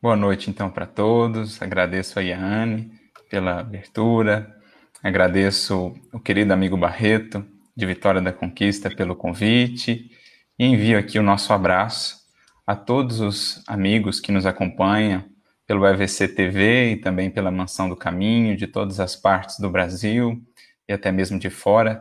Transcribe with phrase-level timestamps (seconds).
[0.00, 1.60] Boa noite, então, para todos.
[1.60, 2.92] Agradeço a Yane
[3.28, 4.56] pela abertura.
[5.02, 7.44] Agradeço o querido amigo Barreto,
[7.76, 10.08] de Vitória da Conquista, pelo convite.
[10.56, 12.16] E envio aqui o nosso abraço
[12.64, 15.24] a todos os amigos que nos acompanham
[15.66, 20.40] pelo EVC TV e também pela Mansão do Caminho, de todas as partes do Brasil
[20.88, 22.00] e até mesmo de fora.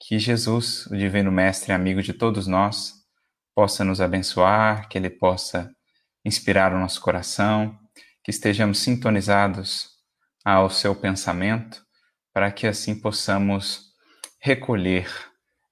[0.00, 2.94] Que Jesus, o Divino Mestre, amigo de todos nós,
[3.54, 5.70] possa nos abençoar, que Ele possa
[6.24, 7.78] inspirar o nosso coração,
[8.22, 9.90] que estejamos sintonizados
[10.44, 11.84] ao seu pensamento,
[12.32, 13.92] para que assim possamos
[14.40, 15.08] recolher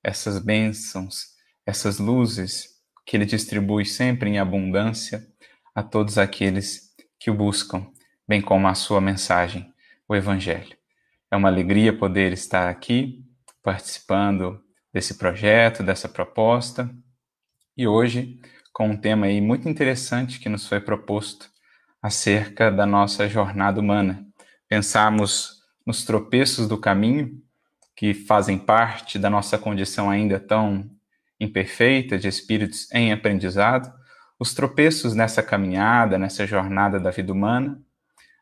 [0.02, 1.26] essas bênçãos,
[1.66, 2.68] essas luzes
[3.06, 5.26] que Ele distribui sempre em abundância
[5.74, 7.90] a todos aqueles que o buscam,
[8.28, 9.72] bem como a sua mensagem,
[10.08, 10.76] o Evangelho.
[11.30, 13.24] É uma alegria poder estar aqui
[13.62, 14.60] participando
[14.92, 16.90] desse projeto, dessa proposta,
[17.76, 18.38] e hoje
[18.72, 21.50] com um tema aí muito interessante que nos foi proposto
[22.02, 24.26] acerca da nossa jornada humana.
[24.68, 27.40] Pensarmos nos tropeços do caminho
[27.94, 30.90] que fazem parte da nossa condição ainda tão
[31.38, 33.92] imperfeita de espíritos em aprendizado,
[34.38, 37.80] os tropeços nessa caminhada, nessa jornada da vida humana,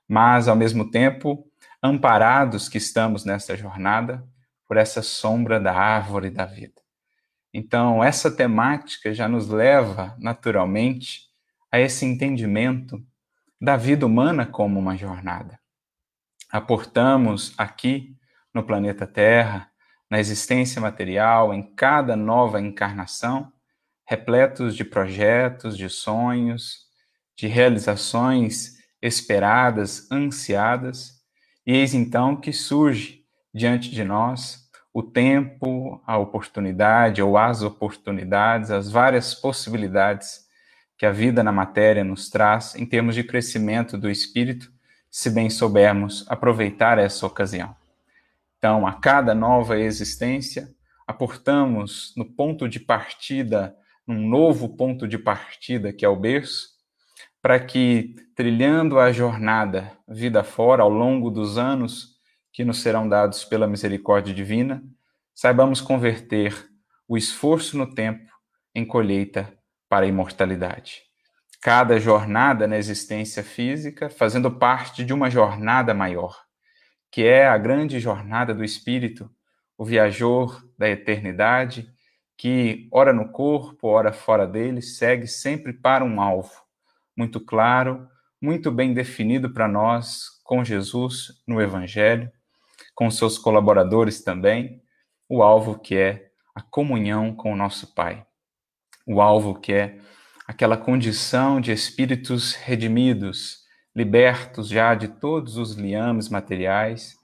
[0.08, 1.46] mas ao mesmo tempo
[1.82, 4.24] amparados que estamos nessa jornada
[4.66, 6.79] por essa sombra da árvore da vida.
[7.52, 11.28] Então, essa temática já nos leva, naturalmente,
[11.70, 13.04] a esse entendimento
[13.60, 15.58] da vida humana como uma jornada.
[16.50, 18.16] Aportamos aqui
[18.54, 19.70] no planeta Terra,
[20.08, 23.52] na existência material, em cada nova encarnação,
[24.04, 26.86] repletos de projetos, de sonhos,
[27.36, 31.20] de realizações esperadas, ansiadas,
[31.64, 34.59] e eis então que surge diante de nós
[34.92, 40.48] o tempo, a oportunidade ou as oportunidades, as várias possibilidades
[40.98, 44.70] que a vida na matéria nos traz em termos de crescimento do espírito,
[45.10, 47.74] se bem soubermos aproveitar essa ocasião.
[48.58, 50.68] Então, a cada nova existência,
[51.06, 53.74] aportamos no ponto de partida,
[54.06, 56.68] num novo ponto de partida que é o berço,
[57.40, 62.19] para que, trilhando a jornada vida fora ao longo dos anos,
[62.52, 64.82] que nos serão dados pela misericórdia divina,
[65.34, 66.68] saibamos converter
[67.08, 68.30] o esforço no tempo
[68.74, 69.52] em colheita
[69.88, 71.02] para a imortalidade.
[71.60, 76.44] Cada jornada na existência física fazendo parte de uma jornada maior,
[77.10, 79.30] que é a grande jornada do espírito,
[79.76, 81.92] o viajor da eternidade,
[82.36, 86.52] que, ora no corpo, ora fora dele, segue sempre para um alvo
[87.16, 88.08] muito claro,
[88.40, 92.30] muito bem definido para nós com Jesus no Evangelho
[92.94, 94.82] com seus colaboradores também,
[95.28, 98.26] o alvo que é a comunhão com o nosso Pai.
[99.06, 99.98] O alvo que é
[100.46, 103.60] aquela condição de espíritos redimidos,
[103.94, 107.16] libertos já de todos os liames materiais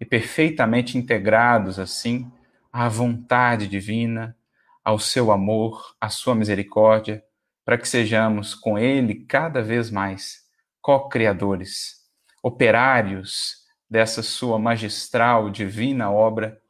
[0.00, 2.30] e perfeitamente integrados assim
[2.72, 4.36] à vontade divina,
[4.84, 7.24] ao seu amor, à sua misericórdia,
[7.64, 10.44] para que sejamos com ele cada vez mais
[10.82, 12.02] co-criadores,
[12.42, 13.63] operários
[13.94, 16.60] dessa sua magistral, divina obra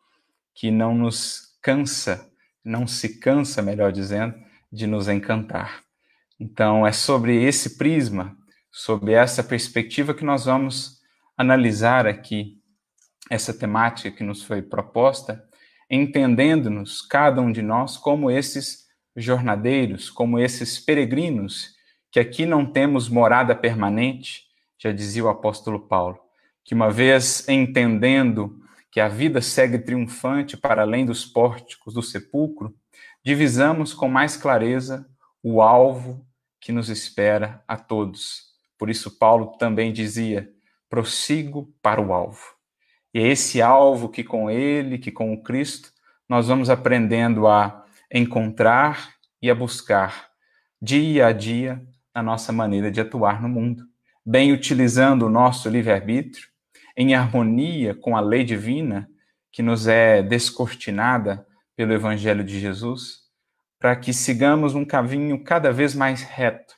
[0.54, 2.30] que não nos cansa,
[2.62, 4.34] não se cansa, melhor dizendo,
[4.70, 5.82] de nos encantar.
[6.38, 8.36] Então, é sobre esse prisma,
[8.70, 11.00] sobre essa perspectiva que nós vamos
[11.34, 12.60] analisar aqui
[13.30, 15.42] essa temática que nos foi proposta,
[15.88, 18.84] entendendo-nos, cada um de nós, como esses
[19.16, 21.70] jornadeiros, como esses peregrinos,
[22.12, 24.42] que aqui não temos morada permanente,
[24.78, 26.23] já dizia o apóstolo Paulo,
[26.64, 28.60] que uma vez entendendo
[28.90, 32.74] que a vida segue triunfante para além dos pórticos do sepulcro,
[33.22, 35.06] divisamos com mais clareza
[35.42, 36.26] o alvo
[36.60, 38.54] que nos espera a todos.
[38.78, 40.48] Por isso, Paulo também dizia:
[40.88, 42.54] prossigo para o alvo.
[43.12, 45.90] E é esse alvo que com ele, que com o Cristo,
[46.28, 50.30] nós vamos aprendendo a encontrar e a buscar
[50.80, 51.82] dia a dia
[52.14, 53.84] na nossa maneira de atuar no mundo,
[54.24, 56.48] bem utilizando o nosso livre-arbítrio,
[56.96, 59.08] em harmonia com a lei divina
[59.52, 61.46] que nos é descortinada
[61.76, 63.20] pelo Evangelho de Jesus,
[63.78, 66.74] para que sigamos um caminho cada vez mais reto,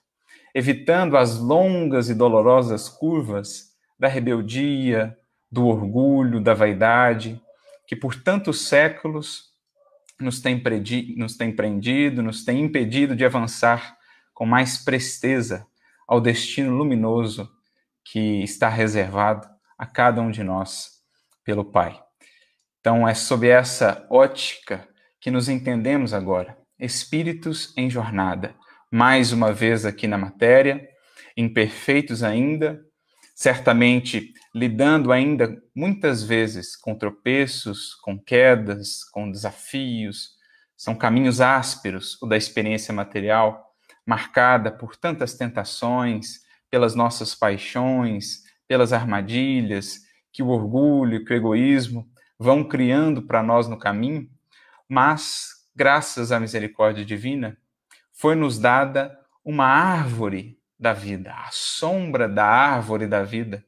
[0.54, 5.16] evitando as longas e dolorosas curvas da rebeldia,
[5.50, 7.40] do orgulho, da vaidade,
[7.86, 9.44] que por tantos séculos
[10.20, 10.62] nos tem,
[11.16, 13.96] nos tem prendido, nos tem impedido de avançar
[14.34, 15.66] com mais presteza
[16.06, 17.50] ao destino luminoso
[18.04, 21.02] que está reservado a cada um de nós
[21.44, 22.00] pelo Pai.
[22.80, 24.88] Então, é sob essa ótica
[25.20, 28.54] que nos entendemos agora, espíritos em jornada,
[28.90, 30.88] mais uma vez aqui na matéria,
[31.36, 32.80] imperfeitos ainda,
[33.34, 40.30] certamente lidando ainda muitas vezes com tropeços, com quedas, com desafios.
[40.76, 43.74] São caminhos ásperos, o da experiência material,
[44.06, 46.40] marcada por tantas tentações,
[46.70, 50.00] pelas nossas paixões, pelas armadilhas
[50.32, 52.08] que o orgulho, que o egoísmo
[52.38, 54.28] vão criando para nós no caminho,
[54.88, 57.56] mas, graças à misericórdia divina,
[58.12, 63.64] foi nos dada uma árvore da vida, a sombra da árvore da vida,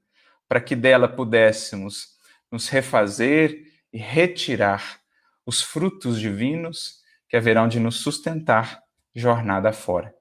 [0.48, 2.18] para que dela pudéssemos
[2.50, 3.62] nos refazer
[3.92, 5.00] e retirar
[5.44, 8.82] os frutos divinos que haverão de nos sustentar
[9.14, 10.14] jornada fora.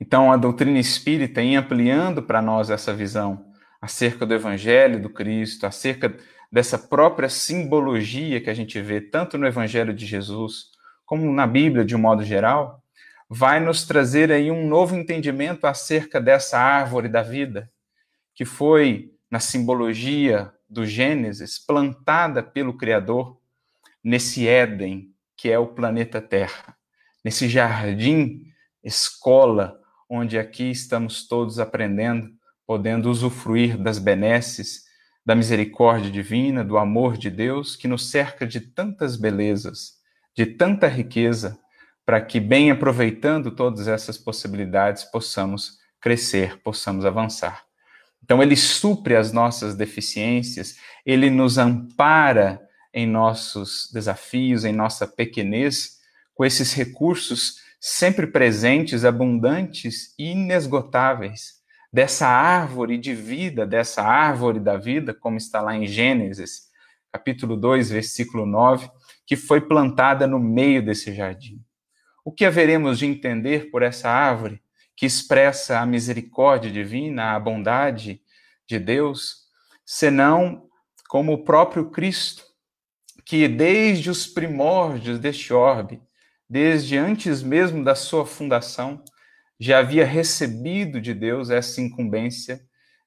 [0.00, 3.50] Então, a doutrina espírita, em ampliando para nós essa visão
[3.80, 6.16] acerca do Evangelho do Cristo, acerca
[6.50, 10.70] dessa própria simbologia que a gente vê tanto no Evangelho de Jesus
[11.04, 12.82] como na Bíblia de um modo geral,
[13.28, 17.70] vai nos trazer aí um novo entendimento acerca dessa árvore da vida,
[18.34, 23.38] que foi, na simbologia do Gênesis, plantada pelo Criador
[24.02, 26.76] nesse Éden, que é o planeta Terra,
[27.24, 28.44] nesse jardim,
[28.82, 32.35] escola, onde aqui estamos todos aprendendo,
[32.66, 34.84] podendo usufruir das benesses,
[35.24, 39.94] da misericórdia divina, do amor de Deus, que nos cerca de tantas belezas,
[40.34, 41.58] de tanta riqueza,
[42.04, 47.64] para que, bem aproveitando todas essas possibilidades, possamos crescer, possamos avançar.
[48.22, 52.60] Então, ele supre as nossas deficiências, ele nos ampara
[52.92, 55.98] em nossos desafios, em nossa pequenez,
[56.34, 61.55] com esses recursos sempre presentes, abundantes e inesgotáveis,
[61.96, 66.68] dessa árvore de vida, dessa árvore da vida, como está lá em Gênesis,
[67.10, 68.90] capítulo 2, versículo 9,
[69.24, 71.58] que foi plantada no meio desse jardim.
[72.22, 74.62] O que haveremos de entender por essa árvore
[74.94, 78.20] que expressa a misericórdia divina, a bondade
[78.66, 79.46] de Deus,
[79.82, 80.68] senão
[81.08, 82.44] como o próprio Cristo,
[83.24, 86.02] que desde os primórdios deste orbe,
[86.46, 89.02] desde antes mesmo da sua fundação,
[89.58, 92.60] já havia recebido de Deus essa incumbência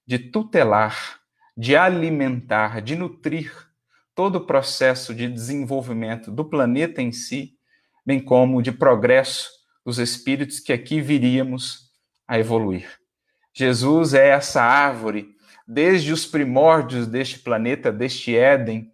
[0.06, 1.20] de tutelar,
[1.56, 3.54] de alimentar, de nutrir
[4.16, 7.60] todo o processo de desenvolvimento do planeta em si
[8.10, 9.52] bem como de progresso
[9.86, 11.92] dos espíritos que aqui viríamos
[12.28, 12.90] a evoluir.
[13.54, 15.36] Jesus é essa árvore,
[15.68, 18.92] desde os primórdios deste planeta, deste Éden,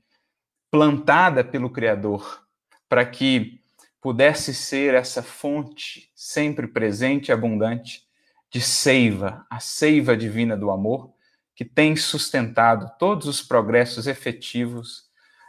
[0.69, 2.41] plantada pelo Criador,
[2.89, 3.61] para que
[4.05, 8.03] pudesse ser essa fonte sempre presente e abundante
[8.51, 11.11] de seiva, a seiva divina do amor,
[11.55, 15.05] que tem sustentado todos os progressos efetivos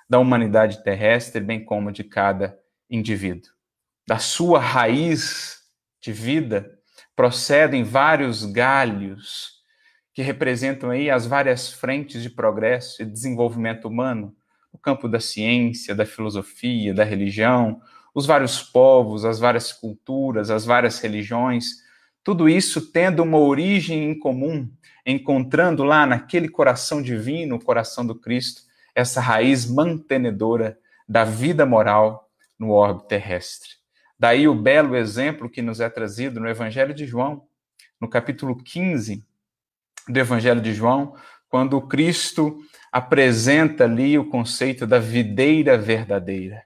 [0.09, 2.59] da humanidade terrestre, bem como de cada
[2.89, 3.53] indivíduo.
[4.09, 5.61] Da sua raiz
[6.01, 6.79] de vida,
[7.15, 9.57] procedem vários galhos
[10.15, 14.35] que representam aí as várias frentes de progresso e desenvolvimento humano,
[14.73, 17.83] o campo da ciência, da filosofia, da religião,
[18.17, 21.67] os vários povos, as várias culturas, as várias religiões,
[22.25, 24.71] tudo isso tendo uma origem em comum,
[25.05, 28.63] encontrando lá naquele coração divino, o coração do Cristo,
[28.95, 33.69] essa raiz mantenedora da vida moral no orbe terrestre.
[34.19, 37.43] Daí o belo exemplo que nos é trazido no Evangelho de João,
[38.01, 39.23] no capítulo 15
[40.09, 41.15] do Evangelho de João,
[41.51, 42.59] quando Cristo
[42.91, 46.66] apresenta ali o conceito da videira verdadeira,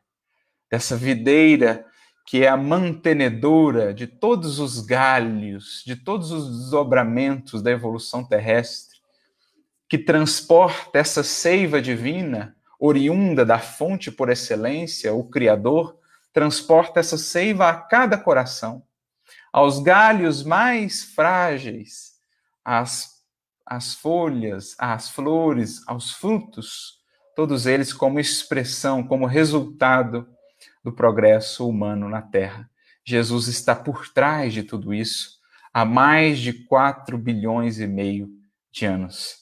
[0.70, 1.84] dessa videira
[2.30, 9.00] que é a mantenedora de todos os galhos, de todos os desdobramentos da evolução terrestre,
[9.88, 15.98] que transporta essa seiva divina, oriunda da fonte por excelência, o Criador,
[16.32, 18.84] transporta essa seiva a cada coração,
[19.52, 22.12] aos galhos mais frágeis,
[22.64, 23.24] às,
[23.66, 27.00] às folhas, às flores, aos frutos,
[27.34, 30.28] todos eles como expressão, como resultado
[30.82, 32.68] do progresso humano na Terra.
[33.04, 35.40] Jesus está por trás de tudo isso
[35.72, 38.28] há mais de 4 bilhões e meio
[38.70, 39.36] de anos.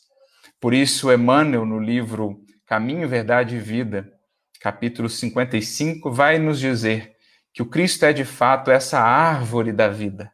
[0.60, 4.12] Por isso, Emmanuel, no livro Caminho, Verdade e Vida,
[4.60, 7.16] capítulo 55, vai nos dizer
[7.52, 10.32] que o Cristo é de fato essa árvore da vida,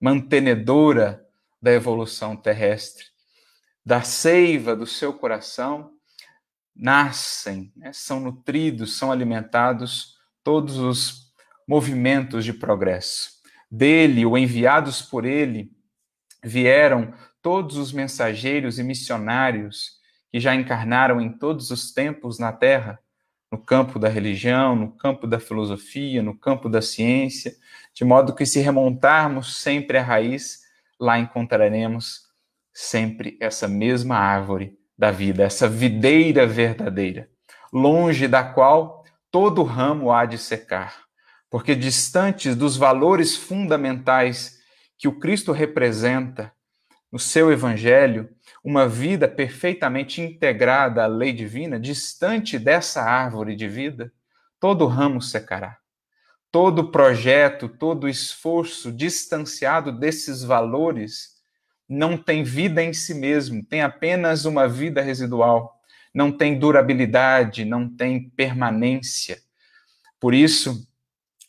[0.00, 1.24] mantenedora
[1.60, 3.04] da evolução terrestre.
[3.84, 5.92] Da seiva do seu coração
[6.76, 11.32] nascem, né, são nutridos, são alimentados todos os
[11.66, 13.30] movimentos de progresso.
[13.70, 15.70] Dele, ou enviados por ele,
[16.42, 19.98] vieram todos os mensageiros e missionários
[20.30, 22.98] que já encarnaram em todos os tempos na Terra
[23.50, 27.52] no campo da religião, no campo da filosofia, no campo da ciência,
[27.92, 30.60] de modo que se remontarmos sempre à raiz,
[30.98, 32.28] lá encontraremos
[32.72, 37.28] sempre essa mesma árvore da vida, essa videira verdadeira,
[37.72, 38.99] longe da qual
[39.30, 41.04] todo ramo há de secar,
[41.48, 44.58] porque distantes dos valores fundamentais
[44.98, 46.52] que o Cristo representa
[47.10, 48.28] no seu evangelho,
[48.62, 54.12] uma vida perfeitamente integrada à lei divina, distante dessa árvore de vida,
[54.60, 55.78] todo ramo secará.
[56.52, 61.40] Todo projeto, todo esforço distanciado desses valores
[61.88, 65.79] não tem vida em si mesmo, tem apenas uma vida residual,
[66.14, 69.38] não tem durabilidade, não tem permanência.
[70.18, 70.86] Por isso,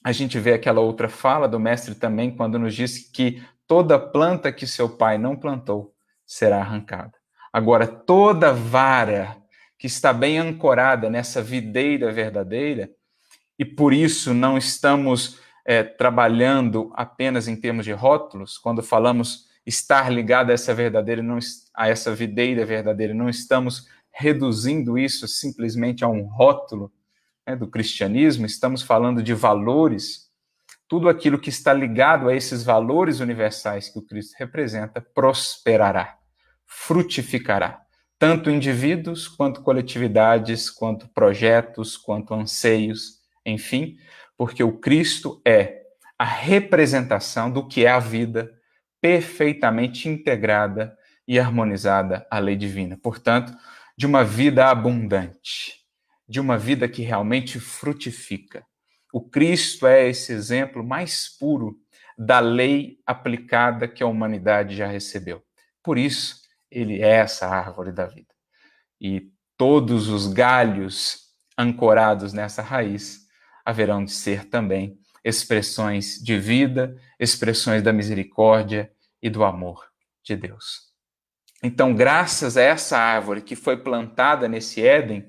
[0.03, 4.51] a gente vê aquela outra fala do mestre também, quando nos diz que toda planta
[4.51, 5.93] que seu pai não plantou
[6.25, 7.13] será arrancada.
[7.51, 9.37] Agora, toda vara
[9.77, 12.89] que está bem ancorada nessa videira verdadeira,
[13.57, 20.11] e por isso não estamos é, trabalhando apenas em termos de rótulos, quando falamos estar
[20.11, 21.37] ligado a essa verdadeira, não,
[21.75, 26.91] a essa videira verdadeira, não estamos reduzindo isso simplesmente a um rótulo
[27.47, 30.31] né, do cristianismo, estamos falando de valores
[30.91, 36.17] tudo aquilo que está ligado a esses valores universais que o Cristo representa prosperará,
[36.65, 37.81] frutificará,
[38.19, 43.95] tanto indivíduos quanto coletividades, quanto projetos, quanto anseios, enfim,
[44.37, 45.81] porque o Cristo é
[46.19, 48.51] a representação do que é a vida
[48.99, 50.93] perfeitamente integrada
[51.25, 52.99] e harmonizada à lei divina.
[53.01, 53.53] Portanto,
[54.01, 55.75] de uma vida abundante,
[56.27, 58.65] de uma vida que realmente frutifica.
[59.13, 61.77] O Cristo é esse exemplo mais puro
[62.17, 65.43] da lei aplicada que a humanidade já recebeu.
[65.83, 66.37] Por isso,
[66.71, 68.33] ele é essa árvore da vida.
[68.99, 71.19] E todos os galhos
[71.55, 73.19] ancorados nessa raiz
[73.63, 78.91] haverão de ser também expressões de vida, expressões da misericórdia
[79.21, 79.85] e do amor
[80.23, 80.90] de Deus.
[81.63, 85.25] Então, graças a essa árvore que foi plantada nesse Éden,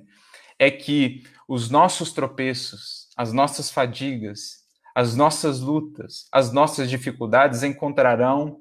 [0.59, 4.63] é que os nossos tropeços, as nossas fadigas,
[4.95, 8.61] as nossas lutas, as nossas dificuldades encontrarão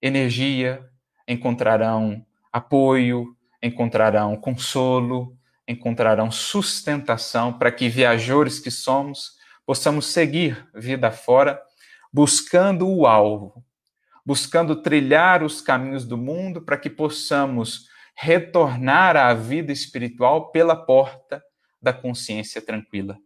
[0.00, 0.82] energia,
[1.28, 5.36] encontrarão apoio, encontrarão consolo,
[5.68, 11.60] encontrarão sustentação para que viajores que somos possamos seguir vida fora,
[12.12, 13.62] buscando o alvo,
[14.24, 21.42] buscando trilhar os caminhos do mundo para que possamos retornar à vida espiritual pela porta
[21.80, 23.18] da consciência tranquila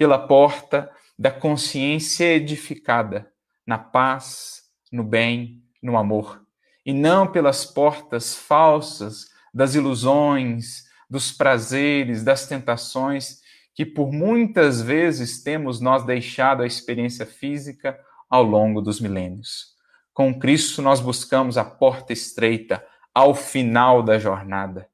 [0.00, 3.30] pela porta da consciência edificada
[3.66, 6.42] na paz, no bem, no amor,
[6.86, 13.40] e não pelas portas falsas das ilusões, dos prazeres, das tentações
[13.74, 19.74] que por muitas vezes temos nós deixado a experiência física ao longo dos milênios.
[20.12, 24.88] Com Cristo nós buscamos a porta estreita ao final da jornada.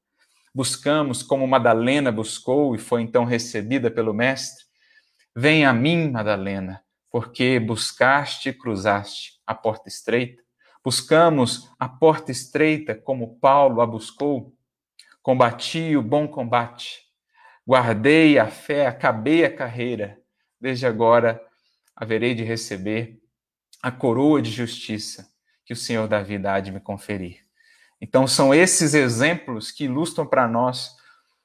[0.53, 4.67] Buscamos como Madalena buscou e foi então recebida pelo mestre,
[5.39, 10.41] Vem a mim, Madalena, porque buscaste e cruzaste a porta estreita.
[10.83, 14.55] Buscamos a porta estreita como Paulo a buscou.
[15.21, 17.01] Combati o bom combate.
[17.67, 20.17] Guardei a fé, acabei a carreira.
[20.59, 21.39] Desde agora
[21.95, 23.21] haverei de receber
[23.81, 25.27] a coroa de justiça
[25.65, 27.45] que o Senhor da vida há de me conferir.
[27.99, 30.95] Então, são esses exemplos que ilustram para nós,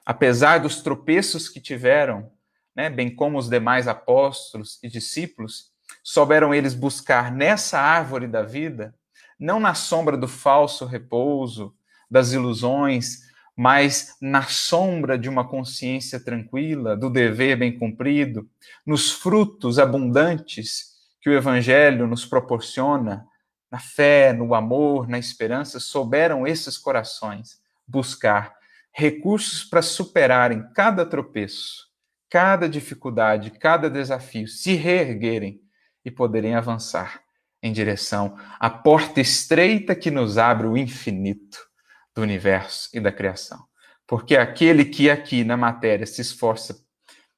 [0.05, 2.31] apesar dos tropeços que tiveram,
[2.75, 5.71] né, bem como os demais apóstolos e discípulos,
[6.03, 8.95] souberam eles buscar nessa árvore da vida,
[9.39, 11.75] não na sombra do falso repouso,
[12.09, 13.23] das ilusões,
[13.55, 18.49] mas na sombra de uma consciência tranquila, do dever bem cumprido,
[18.85, 20.92] nos frutos abundantes
[21.23, 23.25] que o Evangelho nos proporciona,
[23.71, 28.53] na fé, no amor, na esperança, souberam esses corações buscar
[28.91, 31.87] recursos para superarem cada tropeço,
[32.29, 35.61] cada dificuldade, cada desafio, se reerguerem
[36.03, 37.21] e poderem avançar
[37.61, 41.65] em direção à porta estreita que nos abre o infinito
[42.13, 43.63] do universo e da criação.
[44.05, 46.83] Porque aquele que aqui na matéria se esforça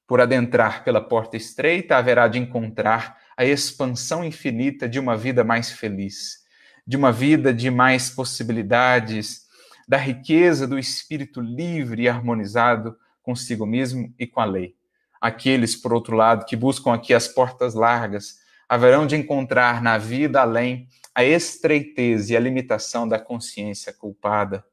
[0.08, 5.72] por adentrar pela porta estreita haverá de encontrar a expansão infinita de uma vida mais
[5.72, 6.40] feliz,
[6.86, 9.46] de uma vida de mais possibilidades,
[9.88, 14.76] da riqueza do espírito livre e harmonizado consigo mesmo e com a lei.
[15.20, 18.40] Aqueles, por outro lado, que buscam aqui as portas largas,
[18.70, 24.66] haverão de encontrar na vida além a estreiteza e a limitação da consciência culpada,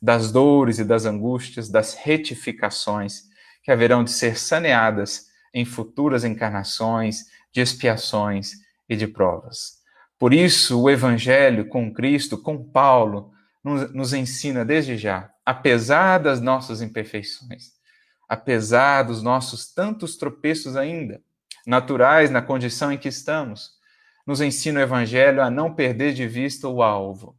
[0.00, 3.24] das dores e das angústias, das retificações
[3.62, 8.52] que haverão de ser saneadas em futuras encarnações, de expiações
[8.86, 9.78] e de provas.
[10.18, 13.32] Por isso, o Evangelho com Cristo, com Paulo,
[13.64, 17.70] nos, nos ensina desde já, apesar das nossas imperfeições,
[18.28, 21.22] apesar dos nossos tantos tropeços ainda,
[21.66, 23.70] naturais na condição em que estamos,
[24.26, 27.38] nos ensina o Evangelho a não perder de vista o alvo,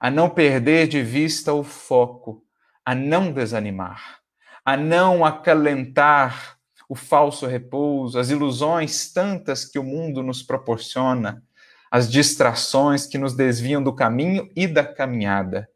[0.00, 2.42] a não perder de vista o foco,
[2.82, 4.20] a não desanimar,
[4.64, 6.58] a não acalentar
[6.90, 11.40] o falso repouso, as ilusões tantas que o mundo nos proporciona,
[11.88, 15.70] as distrações que nos desviam do caminho e da caminhada.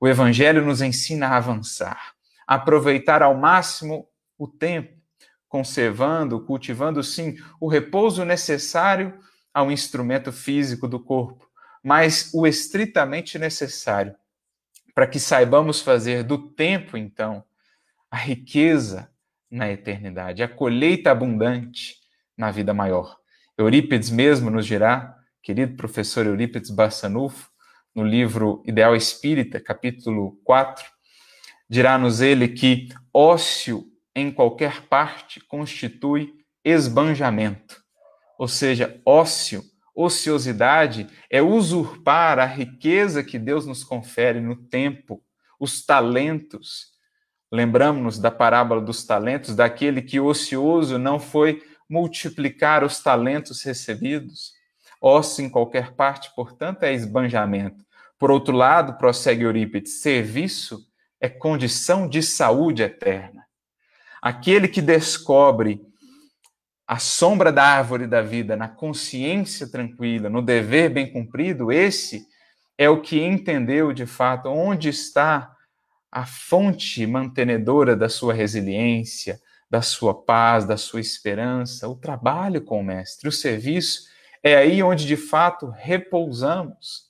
[0.00, 2.14] O Evangelho nos ensina a avançar,
[2.46, 4.08] a aproveitar ao máximo
[4.38, 4.96] o tempo,
[5.46, 9.12] conservando, cultivando, sim, o repouso necessário
[9.52, 11.46] ao instrumento físico do corpo,
[11.84, 14.16] mas o estritamente necessário
[14.94, 17.44] para que saibamos fazer do tempo, então,
[18.10, 19.10] a riqueza
[19.50, 21.96] na eternidade, a colheita abundante
[22.36, 23.16] na vida maior.
[23.56, 27.50] Eurípides mesmo nos dirá, querido professor Eurípides Bassanufo,
[27.94, 30.84] no livro Ideal Espírita, capítulo 4,
[31.68, 33.84] dirá-nos ele que ócio
[34.14, 37.82] em qualquer parte constitui esbanjamento.
[38.38, 39.62] Ou seja, ócio,
[39.94, 45.22] ociosidade é usurpar a riqueza que Deus nos confere no tempo,
[45.58, 46.95] os talentos,
[47.50, 54.52] Lembramos-nos da parábola dos talentos, daquele que ocioso não foi multiplicar os talentos recebidos.
[55.00, 57.84] Ócio em qualquer parte, portanto, é esbanjamento.
[58.18, 60.80] Por outro lado, prossegue Eurípides, serviço
[61.20, 63.44] é condição de saúde eterna.
[64.20, 65.80] Aquele que descobre
[66.86, 72.26] a sombra da árvore da vida na consciência tranquila, no dever bem cumprido, esse
[72.78, 75.55] é o que entendeu de fato onde está
[76.10, 82.80] a fonte mantenedora da sua resiliência, da sua paz, da sua esperança, o trabalho com
[82.80, 84.08] o Mestre, o serviço,
[84.42, 87.06] é aí onde de fato repousamos.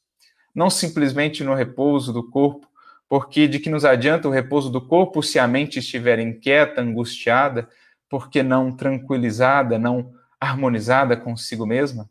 [0.54, 2.66] Não simplesmente no repouso do corpo,
[3.08, 7.68] porque de que nos adianta o repouso do corpo se a mente estiver inquieta, angustiada,
[8.08, 12.08] porque não tranquilizada, não harmonizada consigo mesma,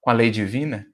[0.00, 0.86] com a lei divina?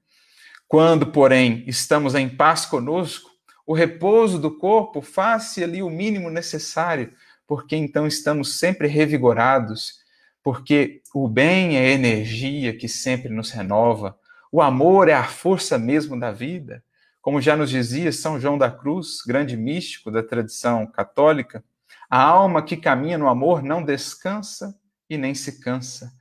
[0.67, 3.30] Quando, porém, estamos em paz conosco,
[3.71, 7.13] o repouso do corpo, faça ali o mínimo necessário,
[7.47, 10.01] porque então estamos sempre revigorados,
[10.43, 14.19] porque o bem é energia que sempre nos renova,
[14.51, 16.83] o amor é a força mesmo da vida.
[17.23, 21.63] Como já nos dizia São João da Cruz, grande místico da tradição católica,
[22.11, 24.77] a alma que caminha no amor não descansa
[25.09, 26.13] e nem se cansa.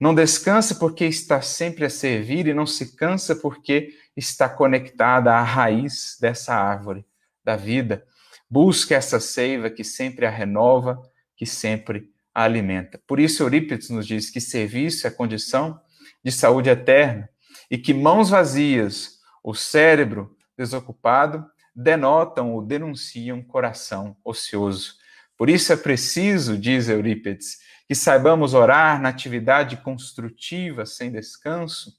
[0.00, 5.42] Não descansa porque está sempre a servir e não se cansa porque está conectada à
[5.42, 7.04] raiz dessa árvore
[7.44, 8.04] da vida.
[8.48, 11.00] Busca essa seiva que sempre a renova,
[11.36, 13.00] que sempre a alimenta.
[13.06, 15.80] Por isso, Eurípides nos diz que serviço é condição
[16.24, 17.28] de saúde eterna
[17.70, 24.94] e que mãos vazias, o cérebro desocupado, denotam ou denunciam coração ocioso.
[25.36, 31.92] Por isso é preciso, diz Eurípides, que saibamos orar na atividade construtiva sem descanso,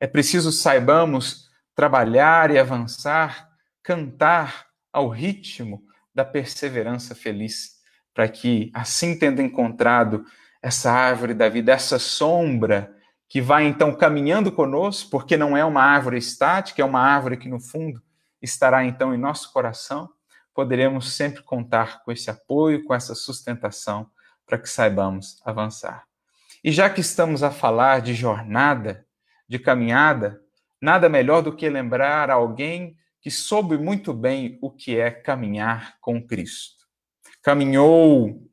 [0.00, 3.50] é preciso saibamos trabalhar e avançar,
[3.82, 5.82] cantar ao ritmo
[6.14, 7.78] da perseverança feliz,
[8.12, 10.24] para que, assim tendo encontrado
[10.62, 12.94] essa árvore da vida, essa sombra
[13.28, 17.48] que vai então caminhando conosco, porque não é uma árvore estática, é uma árvore que
[17.48, 18.02] no fundo
[18.42, 20.10] estará então em nosso coração,
[20.52, 24.10] poderemos sempre contar com esse apoio, com essa sustentação,
[24.44, 26.04] para que saibamos avançar.
[26.64, 29.06] E já que estamos a falar de jornada,
[29.50, 30.40] de caminhada,
[30.80, 36.24] nada melhor do que lembrar alguém que soube muito bem o que é caminhar com
[36.24, 36.86] Cristo.
[37.42, 38.48] Caminhou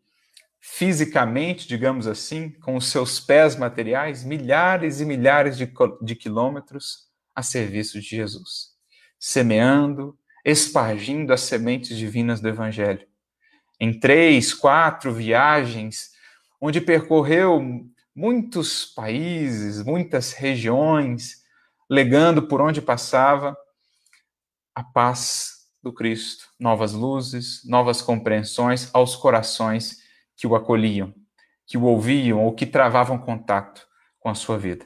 [0.60, 7.06] fisicamente, digamos assim, com os seus pés materiais, milhares e milhares de, de quilômetros
[7.36, 8.72] a serviço de Jesus,
[9.20, 13.08] semeando, espargindo as sementes divinas do Evangelho.
[13.80, 16.10] Em três, quatro viagens,
[16.60, 21.44] onde percorreu muitos países, muitas regiões,
[21.88, 23.56] legando por onde passava
[24.74, 29.98] a paz do Cristo, novas luzes, novas compreensões aos corações
[30.36, 31.14] que o acolhiam,
[31.68, 33.88] que o ouviam ou que travavam contato
[34.20, 34.84] com a sua vida.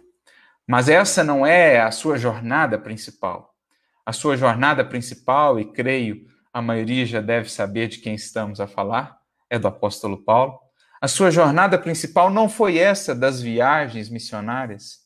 [0.67, 3.55] Mas essa não é a sua jornada principal.
[4.05, 8.67] A sua jornada principal, e creio a maioria já deve saber de quem estamos a
[8.67, 9.17] falar,
[9.49, 10.59] é do apóstolo Paulo,
[11.01, 14.99] a sua jornada principal não foi essa das viagens missionárias,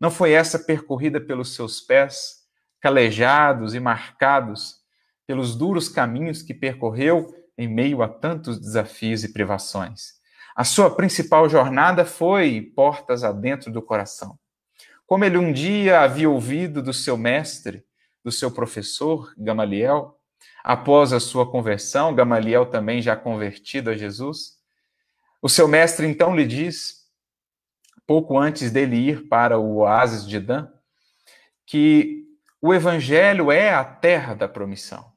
[0.00, 2.46] não foi essa percorrida pelos seus pés,
[2.80, 4.76] calejados e marcados
[5.26, 10.14] pelos duros caminhos que percorreu em meio a tantos desafios e privações.
[10.54, 14.38] A sua principal jornada foi portas adentro do coração.
[15.06, 17.84] como ele um dia havia ouvido do seu mestre,
[18.24, 20.18] do seu professor, Gamaliel,
[20.64, 24.55] após a sua conversão, Gamaliel também já convertido a Jesus.
[25.42, 27.06] O seu mestre então lhe diz,
[28.06, 30.68] pouco antes dele ir para o oásis de Dan,
[31.66, 32.24] que
[32.60, 35.12] o evangelho é a terra da promissão,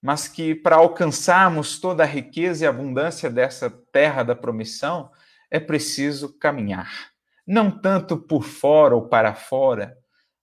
[0.00, 5.10] mas que para alcançarmos toda a riqueza e abundância dessa terra da promissão,
[5.50, 7.10] é preciso caminhar,
[7.46, 9.96] não tanto por fora ou para fora,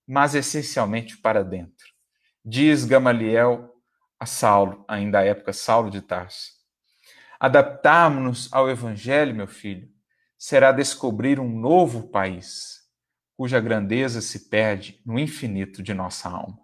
[0.07, 1.87] mas essencialmente para dentro.
[2.43, 3.73] Diz Gamaliel
[4.19, 6.62] a Saulo, ainda à época Saulo de Tarso.
[7.43, 9.89] Adaptarmos-nos ao Evangelho, meu filho,
[10.37, 12.83] será descobrir um novo país,
[13.35, 16.57] cuja grandeza se perde no infinito de nossa alma.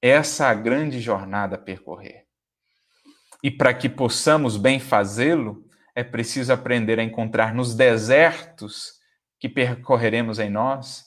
[0.00, 2.24] Essa é a grande jornada a percorrer.
[3.42, 8.92] E para que possamos bem fazê-lo, é preciso aprender a encontrar nos desertos
[9.40, 11.06] que percorreremos em nós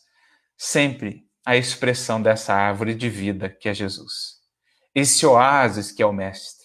[0.58, 4.40] sempre a expressão dessa árvore de vida que é Jesus
[4.94, 6.59] esse oásis que é o Mestre,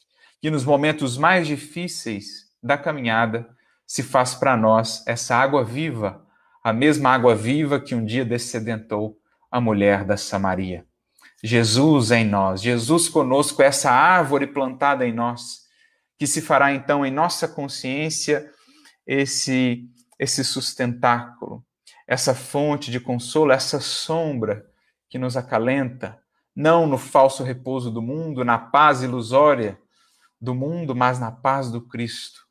[0.44, 3.48] que nos momentos mais difíceis da caminhada
[3.86, 6.22] se faz para nós essa água viva,
[6.62, 9.16] a mesma água viva que um dia descedentou
[9.50, 10.84] a mulher da Samaria.
[11.42, 15.60] Jesus em nós, Jesus conosco, essa árvore plantada em nós,
[16.18, 18.46] que se fará então em nossa consciência
[19.06, 21.64] esse esse sustentáculo,
[22.06, 24.62] essa fonte de consolo, essa sombra
[25.08, 26.18] que nos acalenta,
[26.54, 29.82] não no falso repouso do mundo, na paz ilusória
[30.44, 32.44] do mundo, mas na paz do Cristo.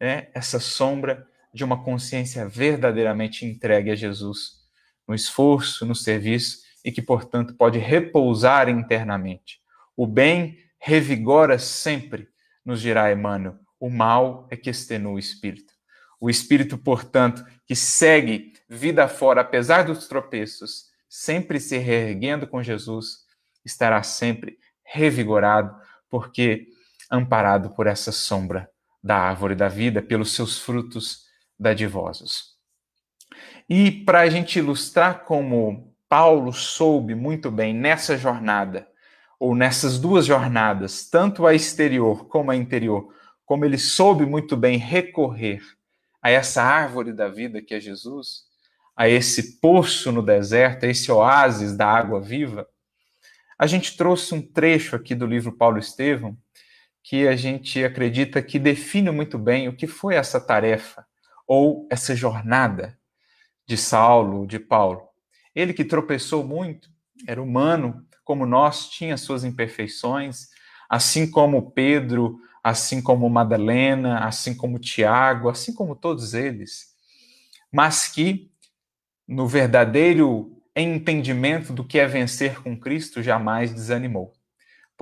[0.00, 4.62] É essa sombra de uma consciência verdadeiramente entregue a Jesus,
[5.06, 9.60] no esforço, no serviço e que, portanto, pode repousar internamente.
[9.96, 12.28] O bem revigora sempre,
[12.64, 13.58] nos dirá Emmanuel.
[13.78, 15.72] O mal é que extenua o espírito.
[16.20, 23.26] O espírito, portanto, que segue vida fora, apesar dos tropeços, sempre se reerguendo com Jesus,
[23.64, 25.74] estará sempre revigorado,
[26.08, 26.68] porque
[27.12, 28.70] amparado por essa sombra
[29.04, 31.24] da árvore da vida, pelos seus frutos
[31.58, 32.52] dadivosos.
[33.68, 38.88] E para a gente ilustrar como Paulo soube muito bem nessa jornada,
[39.38, 43.12] ou nessas duas jornadas, tanto a exterior como a interior,
[43.44, 45.60] como ele soube muito bem recorrer
[46.22, 48.44] a essa árvore da vida que é Jesus,
[48.96, 52.66] a esse poço no deserto, a esse oásis da água viva,
[53.58, 56.36] a gente trouxe um trecho aqui do livro Paulo Estevão
[57.02, 61.04] que a gente acredita que define muito bem o que foi essa tarefa
[61.46, 62.98] ou essa jornada
[63.66, 65.08] de Saulo, de Paulo.
[65.54, 66.88] Ele que tropeçou muito,
[67.26, 70.48] era humano, como nós, tinha suas imperfeições,
[70.88, 76.92] assim como Pedro, assim como Madalena, assim como Tiago, assim como todos eles,
[77.72, 78.50] mas que
[79.26, 84.32] no verdadeiro entendimento do que é vencer com Cristo jamais desanimou.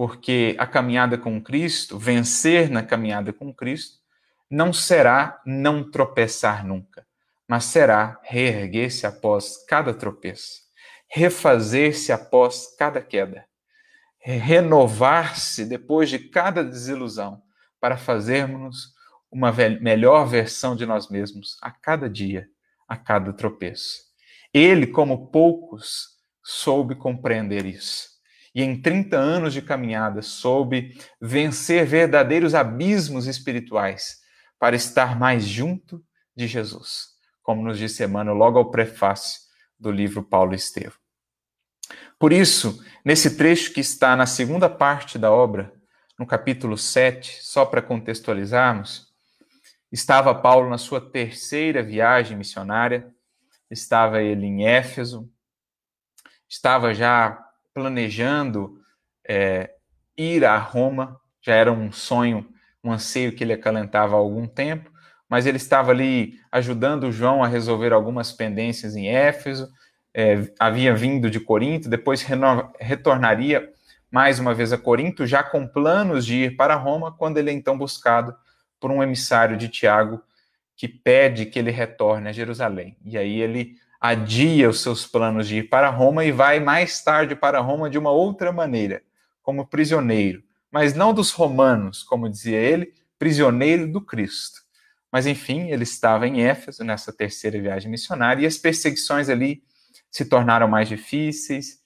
[0.01, 3.99] Porque a caminhada com Cristo, vencer na caminhada com Cristo,
[4.51, 7.07] não será não tropeçar nunca,
[7.47, 10.63] mas será reerguer-se após cada tropeço,
[11.07, 13.45] refazer-se após cada queda,
[14.19, 17.43] renovar-se depois de cada desilusão,
[17.79, 18.95] para fazermos
[19.31, 22.49] uma melhor versão de nós mesmos a cada dia,
[22.89, 24.01] a cada tropeço.
[24.51, 26.07] Ele, como poucos,
[26.43, 28.10] soube compreender isso.
[28.55, 34.19] E em 30 anos de caminhada, soube vencer verdadeiros abismos espirituais
[34.59, 37.11] para estar mais junto de Jesus,
[37.43, 39.41] como nos disse Emmanuel logo ao prefácio
[39.79, 40.99] do livro Paulo Estevam.
[42.19, 45.73] Por isso, nesse trecho que está na segunda parte da obra,
[46.19, 49.09] no capítulo 7, só para contextualizarmos,
[49.91, 53.15] estava Paulo na sua terceira viagem missionária
[53.71, 55.31] estava ele em Éfeso,
[56.49, 57.39] estava já
[57.75, 58.81] planejando
[59.27, 59.71] é,
[60.17, 62.49] ir a Roma, já era um sonho,
[62.83, 64.91] um anseio que ele acalentava há algum tempo,
[65.29, 69.69] mas ele estava ali ajudando João a resolver algumas pendências em Éfeso,
[70.13, 72.27] é, havia vindo de Corinto, depois
[72.81, 73.73] retornaria
[74.11, 77.53] mais uma vez a Corinto, já com planos de ir para Roma, quando ele é
[77.53, 78.35] então buscado
[78.81, 80.21] por um emissário de Tiago,
[80.77, 82.97] que pede que ele retorne a Jerusalém.
[83.05, 87.37] E aí ele adia os seus planos de ir para Roma e vai mais tarde
[87.37, 89.03] para Roma de uma outra maneira,
[89.43, 94.61] como prisioneiro, mas não dos romanos, como dizia ele, prisioneiro do Cristo.
[95.13, 99.63] Mas enfim, ele estava em Éfeso nessa terceira viagem missionária e as perseguições ali
[100.11, 101.81] se tornaram mais difíceis,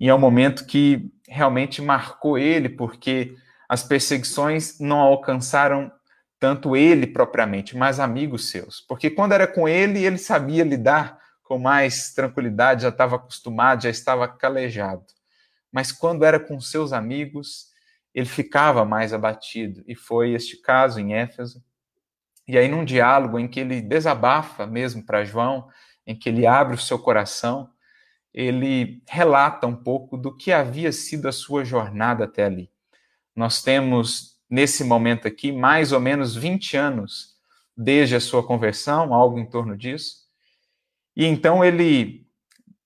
[0.00, 3.36] e é um momento que realmente marcou ele, porque
[3.68, 5.92] as perseguições não alcançaram
[6.38, 8.80] tanto ele propriamente, mas amigos seus.
[8.80, 11.18] Porque quando era com ele, ele sabia lidar
[11.50, 15.04] com mais tranquilidade, já estava acostumado, já estava calejado.
[15.72, 17.70] Mas quando era com seus amigos,
[18.14, 19.82] ele ficava mais abatido.
[19.84, 21.60] E foi este caso em Éfeso.
[22.46, 25.68] E aí, num diálogo em que ele desabafa mesmo para João,
[26.06, 27.68] em que ele abre o seu coração,
[28.32, 32.70] ele relata um pouco do que havia sido a sua jornada até ali.
[33.34, 37.34] Nós temos, nesse momento aqui, mais ou menos 20 anos
[37.76, 40.19] desde a sua conversão, algo em torno disso.
[41.16, 42.26] E então ele,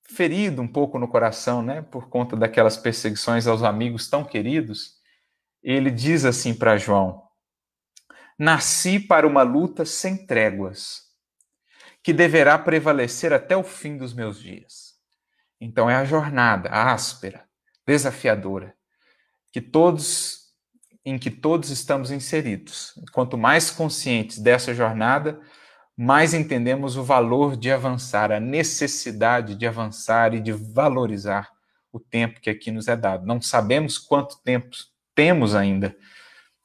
[0.03, 4.95] ferido um pouco no coração, né, por conta daquelas perseguições aos amigos tão queridos,
[5.61, 7.23] ele diz assim para João:
[8.37, 11.03] Nasci para uma luta sem tréguas,
[12.03, 14.95] que deverá prevalecer até o fim dos meus dias.
[15.59, 17.47] Então é a jornada áspera,
[17.85, 18.75] desafiadora,
[19.51, 20.45] que todos
[21.05, 22.93] em que todos estamos inseridos.
[23.11, 25.39] Quanto mais conscientes dessa jornada,
[25.97, 31.49] mais entendemos o valor de avançar, a necessidade de avançar e de valorizar
[31.91, 33.25] o tempo que aqui nos é dado.
[33.25, 34.75] Não sabemos quanto tempo
[35.13, 35.95] temos ainda,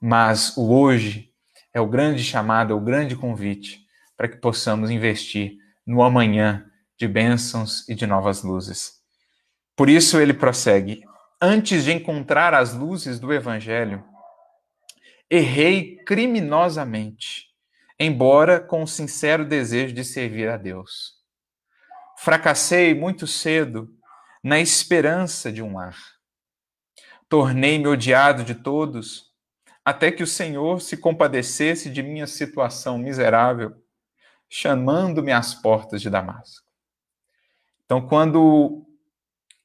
[0.01, 1.31] mas o hoje
[1.73, 6.67] é o grande chamado, é o grande convite para que possamos investir no amanhã
[6.99, 9.01] de bênçãos e de novas luzes.
[9.77, 11.03] Por isso ele prossegue:
[11.41, 14.05] Antes de encontrar as luzes do Evangelho,
[15.31, 17.50] errei criminosamente
[18.03, 21.21] embora com o sincero desejo de servir a Deus.
[22.17, 23.95] Fracassei muito cedo
[24.43, 25.95] na esperança de um lar.
[27.29, 29.27] Tornei-me odiado de todos,
[29.85, 33.75] até que o Senhor se compadecesse de minha situação miserável,
[34.49, 36.71] chamando-me às portas de Damasco.
[37.85, 38.87] Então, quando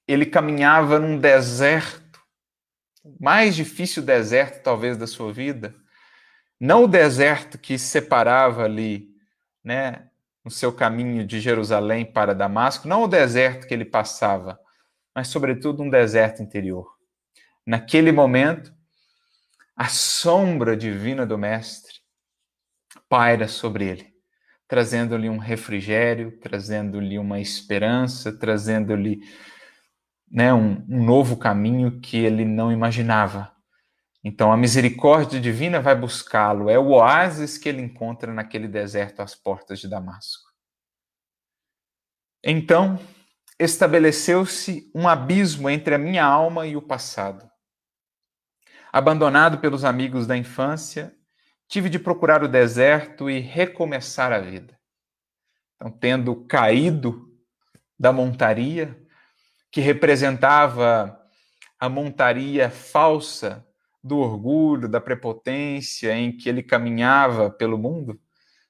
[0.05, 2.21] ele caminhava num deserto,
[3.19, 5.73] mais difícil deserto talvez da sua vida,
[6.65, 9.07] não o deserto que separava ali,
[9.63, 10.09] né,
[10.43, 14.59] no seu caminho de Jerusalém para Damasco, não o deserto que ele passava,
[15.13, 16.95] mas sobretudo um deserto interior.
[17.65, 18.73] Naquele momento,
[19.75, 21.99] a sombra divina do mestre
[23.07, 24.13] paira sobre ele,
[24.67, 29.19] trazendo-lhe um refrigério, trazendo-lhe uma esperança, trazendo-lhe
[30.31, 33.54] né, um, um novo caminho que ele não imaginava
[34.27, 39.35] então a misericórdia divina vai buscá-lo, é o oásis que ele encontra naquele deserto às
[39.35, 40.49] portas de Damasco.
[42.43, 42.99] Então
[43.59, 47.47] estabeleceu-se um abismo entre a minha alma e o passado.
[48.91, 51.15] Abandonado pelos amigos da infância,
[51.67, 54.75] tive de procurar o deserto e recomeçar a vida.
[55.75, 57.31] Então, tendo caído
[57.97, 58.99] da montaria,
[59.71, 61.15] que representava
[61.79, 63.63] a montaria falsa
[64.05, 68.21] do orgulho, da prepotência em que ele caminhava pelo mundo,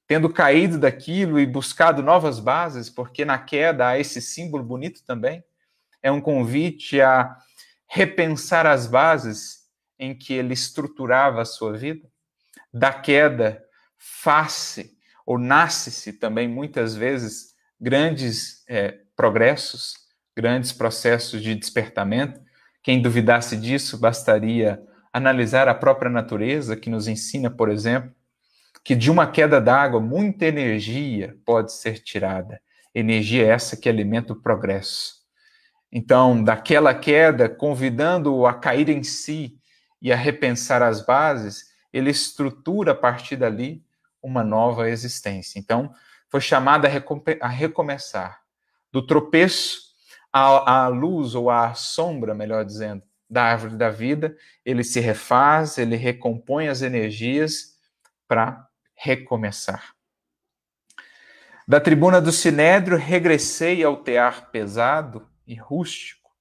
[0.07, 5.43] tendo caído daquilo e buscado novas bases, porque na queda há esse símbolo bonito também,
[6.01, 7.35] é um convite a
[7.85, 9.65] repensar as bases
[9.99, 12.07] em que ele estruturava a sua vida.
[12.73, 13.61] Da queda,
[13.97, 19.95] face ou nasce-se também muitas vezes grandes é, progressos,
[20.33, 22.39] grandes processos de despertamento.
[22.81, 24.81] Quem duvidasse disso, bastaria
[25.15, 28.11] analisar a própria natureza, que nos ensina, por exemplo,
[28.83, 32.59] que de uma queda d'água muita energia pode ser tirada.
[32.93, 35.21] Energia essa que alimenta o progresso.
[35.89, 39.57] Então, daquela queda, convidando-o a cair em si
[40.01, 43.81] e a repensar as bases, ele estrutura a partir dali
[44.21, 45.57] uma nova existência.
[45.57, 45.93] Então,
[46.27, 48.41] foi chamado a, recomeçar.
[48.91, 49.79] Do tropeço
[50.33, 55.77] à, à luz, ou à sombra, melhor dizendo, da árvore da vida, ele se refaz,
[55.77, 57.75] ele recompõe as energias
[58.27, 59.95] para recomeçar.
[61.67, 66.31] Da tribuna do Sinédrio, regressei ao tear pesado e rústico.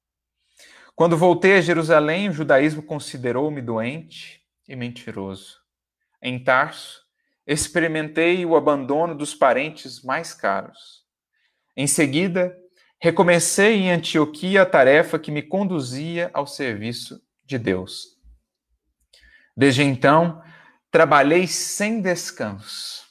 [0.95, 5.59] Quando voltei a Jerusalém, o judaísmo considerou-me doente e mentiroso.
[6.23, 7.03] Em Tarso,
[7.47, 11.05] experimentei o abandono dos parentes mais caros.
[11.77, 12.57] Em seguida,
[13.05, 18.17] Recomecei em Antioquia a tarefa que me conduzia ao serviço de Deus.
[19.55, 20.43] Desde então,
[20.91, 23.05] trabalhei sem descanso.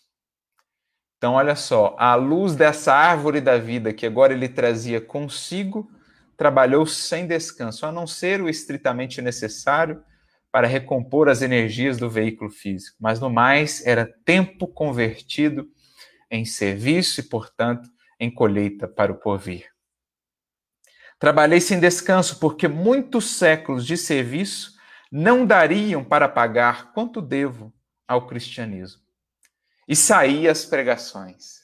[1.16, 5.88] Então, olha só, à luz dessa árvore da vida que agora ele trazia consigo,
[6.36, 10.04] trabalhou sem descanso, a não ser o estritamente necessário
[10.52, 12.98] para recompor as energias do veículo físico.
[13.00, 15.68] Mas no mais, era tempo convertido
[16.32, 17.88] em serviço e, portanto,
[18.20, 19.73] em colheita para o porvir.
[21.24, 24.74] Trabalhei sem descanso, porque muitos séculos de serviço
[25.10, 27.74] não dariam para pagar quanto devo
[28.06, 29.02] ao cristianismo.
[29.88, 31.62] E saí às pregações.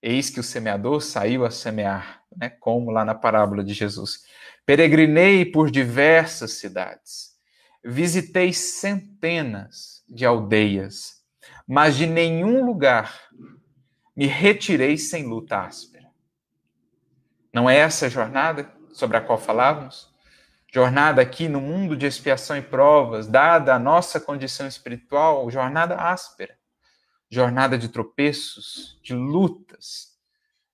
[0.00, 2.48] Eis que o semeador saiu a semear, né?
[2.48, 4.20] como lá na parábola de Jesus.
[4.64, 7.32] Peregrinei por diversas cidades,
[7.84, 11.24] visitei centenas de aldeias,
[11.66, 13.20] mas de nenhum lugar
[14.14, 16.06] me retirei sem luta áspera.
[17.52, 20.14] Não é essa a jornada sobre a qual falávamos?
[20.72, 26.56] Jornada aqui no mundo de expiação e provas, dada a nossa condição espiritual, jornada áspera
[27.30, 30.16] jornada de tropeços, de lutas,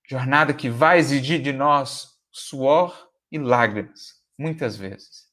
[0.07, 5.27] jornada que vai exigir de nós suor e lágrimas, muitas vezes.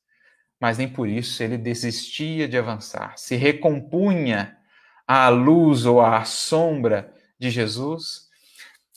[0.58, 4.56] Mas nem por isso ele desistia de avançar, se recompunha
[5.06, 8.29] à luz ou à sombra de Jesus,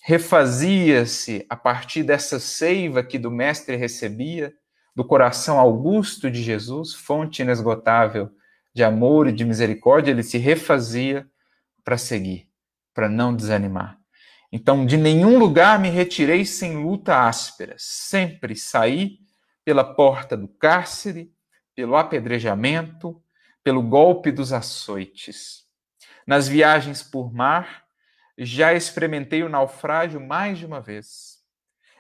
[0.05, 4.53] refazia-se a partir dessa seiva que do Mestre recebia,
[4.93, 8.29] do coração augusto de Jesus, fonte inesgotável
[8.75, 11.25] de amor e de misericórdia, ele se refazia
[11.85, 12.49] para seguir,
[12.93, 13.97] para não desanimar.
[14.51, 17.75] Então, de nenhum lugar me retirei sem luta áspera.
[17.77, 19.19] Sempre saí
[19.63, 21.31] pela porta do cárcere,
[21.73, 23.23] pelo apedrejamento,
[23.63, 25.63] pelo golpe dos açoites.
[26.27, 27.82] Nas viagens por mar,
[28.37, 31.39] já experimentei o naufrágio mais de uma vez.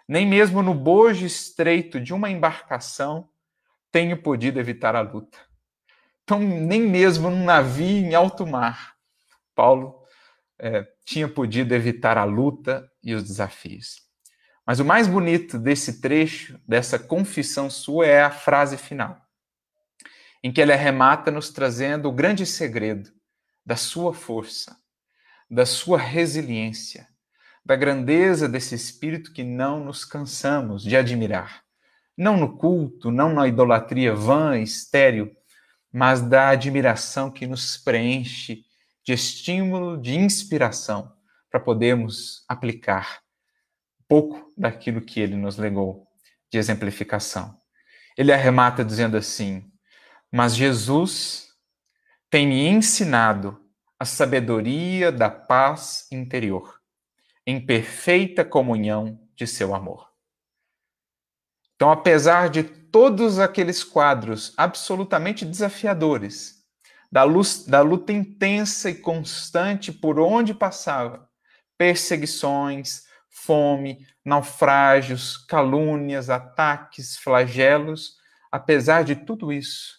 [0.07, 3.29] Nem mesmo no bojo estreito de uma embarcação
[3.91, 5.37] tenho podido evitar a luta.
[6.23, 8.93] Então, nem mesmo num navio em alto mar
[9.55, 10.03] Paulo
[10.59, 14.01] é, tinha podido evitar a luta e os desafios.
[14.65, 19.21] Mas o mais bonito desse trecho, dessa confissão sua, é a frase final,
[20.41, 23.11] em que ele arremata nos trazendo o grande segredo
[23.65, 24.77] da sua força,
[25.53, 27.07] da sua resiliência,
[27.63, 31.61] da grandeza desse espírito que não nos cansamos de admirar.
[32.17, 35.31] Não no culto, não na idolatria vã, estéril,
[35.91, 38.63] mas da admiração que nos preenche
[39.05, 41.13] de estímulo, de inspiração,
[41.51, 43.21] para podermos aplicar
[44.07, 46.07] pouco daquilo que ele nos legou
[46.51, 47.55] de exemplificação.
[48.17, 49.71] Ele arremata dizendo assim:
[50.31, 51.49] Mas Jesus
[52.29, 53.62] tem me ensinado
[54.03, 56.81] a sabedoria da paz interior,
[57.47, 60.09] em perfeita comunhão de seu amor.
[61.73, 66.65] Então, apesar de todos aqueles quadros absolutamente desafiadores
[67.09, 71.29] da, luz, da luta intensa e constante por onde passava,
[71.77, 78.17] perseguições, fome, naufrágios, calúnias, ataques, flagelos,
[78.51, 79.93] apesar de tudo isso,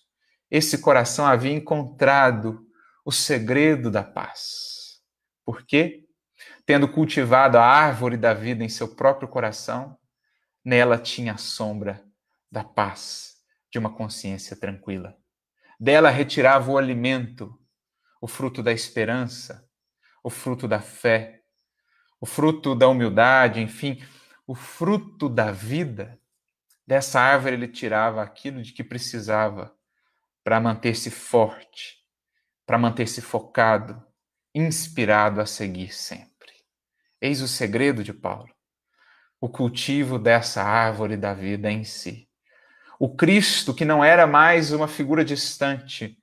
[0.51, 2.65] esse coração havia encontrado
[3.05, 5.01] o segredo da paz.
[5.45, 6.05] Por quê?
[6.65, 9.99] Tendo cultivado a árvore da vida em seu próprio coração,
[10.65, 12.03] nela tinha a sombra
[12.51, 13.37] da paz,
[13.71, 15.17] de uma consciência tranquila.
[15.79, 17.59] Dela retirava o alimento,
[18.21, 19.69] o fruto da esperança,
[20.23, 21.43] o fruto da fé,
[22.19, 24.03] o fruto da humildade, enfim,
[24.47, 26.19] o fruto da vida.
[26.87, 29.77] Dessa árvore ele tirava aquilo de que precisava
[30.43, 32.04] para manter-se forte,
[32.67, 34.03] para manter-se focado,
[34.55, 36.53] inspirado a seguir sempre.
[37.21, 38.53] Eis o segredo de Paulo:
[39.41, 42.29] o cultivo dessa árvore da vida em si.
[42.99, 46.17] O Cristo que não era mais uma figura distante,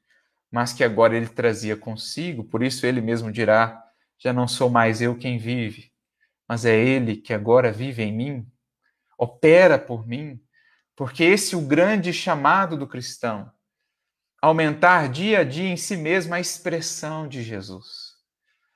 [0.52, 3.84] mas que agora ele trazia consigo, por isso ele mesmo dirá:
[4.18, 5.92] Já não sou mais eu quem vive,
[6.48, 8.48] mas é ele que agora vive em mim,
[9.18, 10.42] opera por mim,
[10.96, 13.52] porque esse é o grande chamado do cristão
[14.42, 18.16] aumentar dia a dia em si mesmo a expressão de Jesus,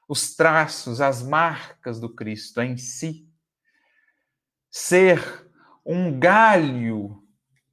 [0.08, 3.28] os traços, as marcas do Cristo em si.
[4.70, 5.50] Ser
[5.86, 7.24] um galho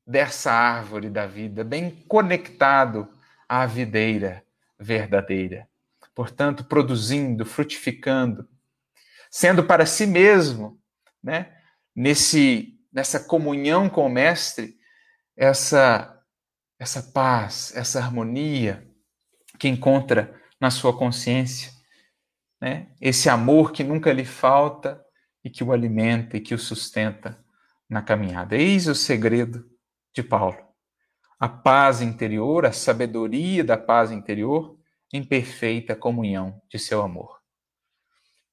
[0.06, 3.08] dessa árvore da vida, bem conectado
[3.48, 4.44] à videira
[4.78, 5.68] verdadeira.
[6.14, 8.48] Portanto, produzindo, frutificando,
[9.30, 10.80] sendo para si mesmo,
[11.22, 11.56] né,
[11.94, 14.76] nesse nessa comunhão com o mestre,
[15.34, 16.11] essa
[16.82, 18.84] essa paz, essa harmonia
[19.56, 21.70] que encontra na sua consciência,
[22.60, 22.88] né?
[23.00, 25.00] Esse amor que nunca lhe falta
[25.44, 27.40] e que o alimenta e que o sustenta
[27.88, 28.56] na caminhada.
[28.56, 29.64] Eis o segredo
[30.12, 30.58] de Paulo.
[31.38, 34.76] A paz interior, a sabedoria da paz interior
[35.12, 37.40] em perfeita comunhão de seu amor.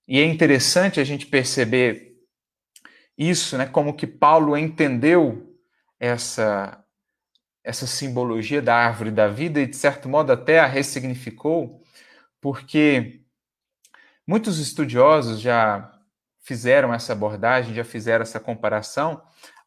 [0.08, 2.16] E é interessante a gente perceber
[3.18, 5.58] isso, né, como que Paulo entendeu
[6.00, 6.86] essa
[7.70, 11.84] essa simbologia da árvore da vida e de certo modo até a ressignificou,
[12.42, 13.22] porque
[14.26, 15.92] muitos estudiosos já
[16.42, 19.22] fizeram essa abordagem, já fizeram essa comparação,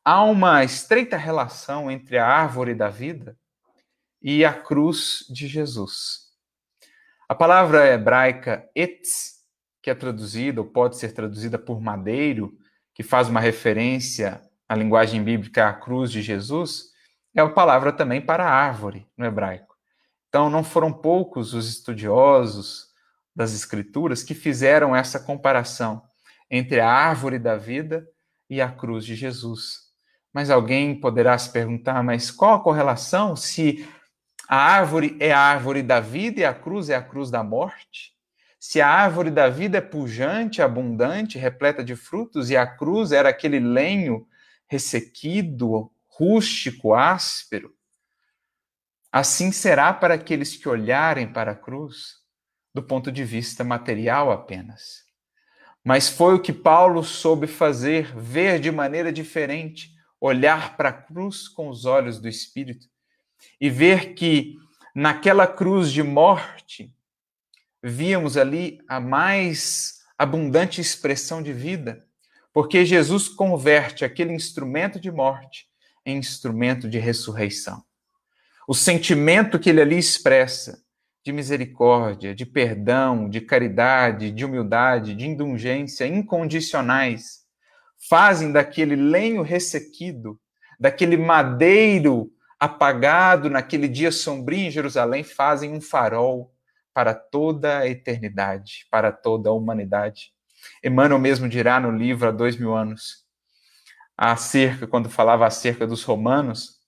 [0.04, 3.38] há uma estreita relação entre a árvore da vida
[4.20, 6.22] e a cruz de Jesus.
[7.28, 9.44] A palavra hebraica etz
[9.80, 12.52] que é traduzida, ou pode ser traduzida por madeiro,
[12.94, 16.91] que faz uma referência à linguagem bíblica à cruz de Jesus,
[17.34, 19.76] é a palavra também para árvore no hebraico.
[20.28, 22.88] Então, não foram poucos os estudiosos
[23.34, 26.02] das Escrituras que fizeram essa comparação
[26.50, 28.06] entre a árvore da vida
[28.48, 29.90] e a cruz de Jesus.
[30.32, 33.86] Mas alguém poderá se perguntar, mas qual a correlação se
[34.48, 38.12] a árvore é a árvore da vida e a cruz é a cruz da morte?
[38.58, 43.28] Se a árvore da vida é pujante, abundante, repleta de frutos, e a cruz era
[43.28, 44.26] aquele lenho
[44.68, 47.74] ressequido, rústico, áspero,
[49.10, 52.22] assim será para aqueles que olharem para a cruz
[52.74, 55.04] do ponto de vista material apenas.
[55.84, 59.90] Mas foi o que Paulo soube fazer, ver de maneira diferente,
[60.20, 62.86] olhar para a cruz com os olhos do Espírito
[63.60, 64.56] e ver que
[64.94, 66.94] naquela cruz de morte
[67.82, 72.06] víamos ali a mais abundante expressão de vida,
[72.52, 75.71] porque Jesus converte aquele instrumento de morte
[76.04, 77.82] em instrumento de ressurreição.
[78.66, 80.82] O sentimento que ele ali expressa
[81.24, 87.42] de misericórdia, de perdão, de caridade, de humildade, de indulgência incondicionais
[88.08, 90.38] fazem daquele lenho ressequido,
[90.78, 96.52] daquele madeiro apagado naquele dia sombrio em Jerusalém, fazem um farol
[96.94, 100.32] para toda a eternidade, para toda a humanidade.
[100.84, 103.21] Emmanuel mesmo dirá no livro há dois mil anos,
[104.16, 106.80] acerca, quando falava acerca dos romanos,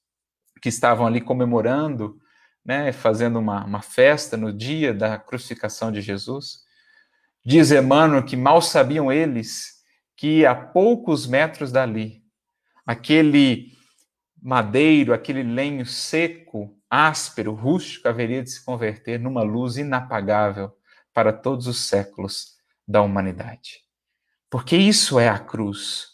[0.60, 2.18] que estavam ali comemorando,
[2.64, 6.60] né, fazendo uma, uma festa no dia da crucificação de Jesus,
[7.44, 9.74] diz Emmanuel que mal sabiam eles
[10.16, 12.22] que a poucos metros dali,
[12.86, 13.72] aquele
[14.40, 20.72] madeiro, aquele lenho seco, áspero, rústico, haveria de se converter numa luz inapagável
[21.12, 22.54] para todos os séculos
[22.86, 23.82] da humanidade.
[24.48, 26.13] Porque isso é a cruz,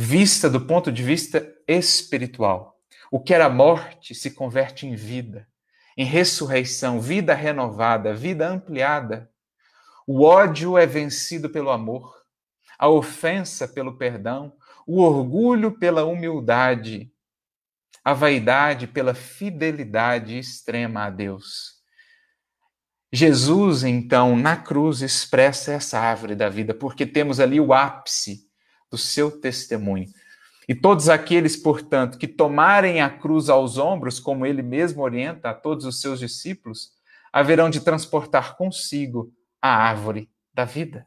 [0.00, 2.80] vista do ponto de vista espiritual.
[3.10, 5.46] O que era morte se converte em vida,
[5.94, 9.30] em ressurreição, vida renovada, vida ampliada.
[10.06, 12.16] O ódio é vencido pelo amor,
[12.78, 14.54] a ofensa pelo perdão,
[14.86, 17.12] o orgulho pela humildade,
[18.02, 21.78] a vaidade pela fidelidade extrema a Deus.
[23.12, 28.49] Jesus, então, na cruz, expressa essa árvore da vida, porque temos ali o ápice
[28.90, 30.08] do seu testemunho.
[30.68, 35.54] E todos aqueles, portanto, que tomarem a cruz aos ombros, como ele mesmo orienta a
[35.54, 36.92] todos os seus discípulos,
[37.32, 41.06] haverão de transportar consigo a árvore da vida.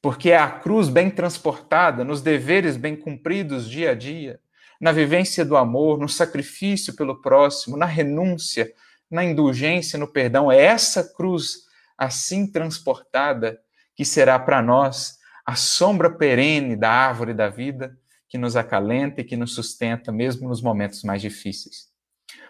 [0.00, 4.40] Porque é a cruz bem transportada, nos deveres bem cumpridos dia a dia,
[4.80, 8.72] na vivência do amor, no sacrifício pelo próximo, na renúncia,
[9.10, 10.50] na indulgência, no perdão.
[10.50, 11.66] É essa cruz
[11.98, 13.60] assim transportada
[13.94, 15.19] que será para nós
[15.50, 17.98] a sombra perene da árvore da vida
[18.28, 21.88] que nos acalenta e que nos sustenta mesmo nos momentos mais difíceis.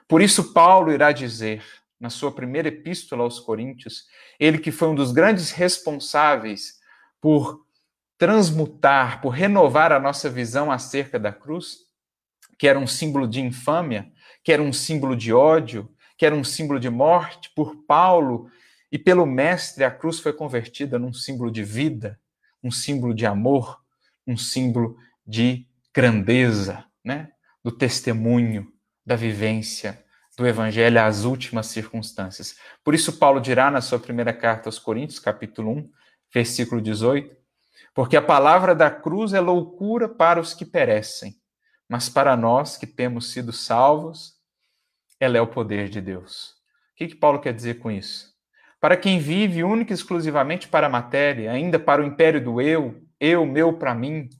[0.06, 1.64] Por isso, Paulo irá dizer,
[1.98, 4.04] na sua primeira epístola aos Coríntios,
[4.38, 6.78] ele que foi um dos grandes responsáveis
[7.22, 7.64] por
[8.18, 11.78] transmutar, por renovar a nossa visão acerca da cruz,
[12.58, 14.12] que era um símbolo de infâmia,
[14.44, 18.50] que era um símbolo de ódio, que era um símbolo de morte, por Paulo
[18.92, 22.19] e pelo Mestre, a cruz foi convertida num símbolo de vida,
[22.62, 23.80] um símbolo de amor,
[24.26, 24.96] um símbolo
[25.26, 27.30] de grandeza, né?
[27.62, 28.72] do testemunho,
[29.04, 30.04] da vivência
[30.36, 32.56] do evangelho às últimas circunstâncias.
[32.82, 35.90] Por isso Paulo dirá na sua primeira carta aos Coríntios, capítulo 1,
[36.32, 37.36] versículo 18,
[37.94, 41.34] porque a palavra da cruz é loucura para os que perecem,
[41.86, 44.34] mas para nós que temos sido salvos,
[45.18, 46.52] ela é o poder de Deus.
[46.92, 48.29] O que, que Paulo quer dizer com isso?
[48.80, 53.02] Para quem vive única e exclusivamente para a matéria, ainda para o império do eu,
[53.20, 54.30] eu, meu para mim,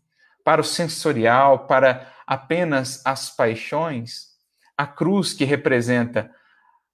[0.42, 4.30] para o sensorial, para apenas as paixões,
[4.76, 6.30] a cruz que representa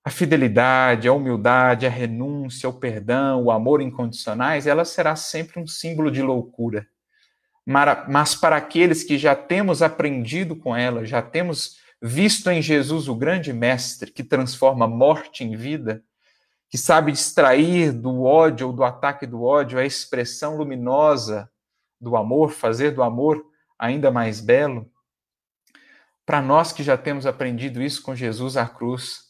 [0.04, 5.66] a fidelidade, a humildade, a renúncia, o perdão, o amor incondicionais, ela será sempre um
[5.66, 6.86] símbolo de loucura.
[7.64, 13.14] Mas para aqueles que já temos aprendido com ela, já temos visto em Jesus o
[13.16, 16.04] grande mestre que transforma morte em vida,
[16.68, 21.50] que sabe distrair do ódio ou do ataque do ódio a expressão luminosa
[22.00, 23.44] do amor, fazer do amor
[23.78, 24.90] ainda mais belo.
[26.24, 29.26] Para nós que já temos aprendido isso com Jesus à cruz,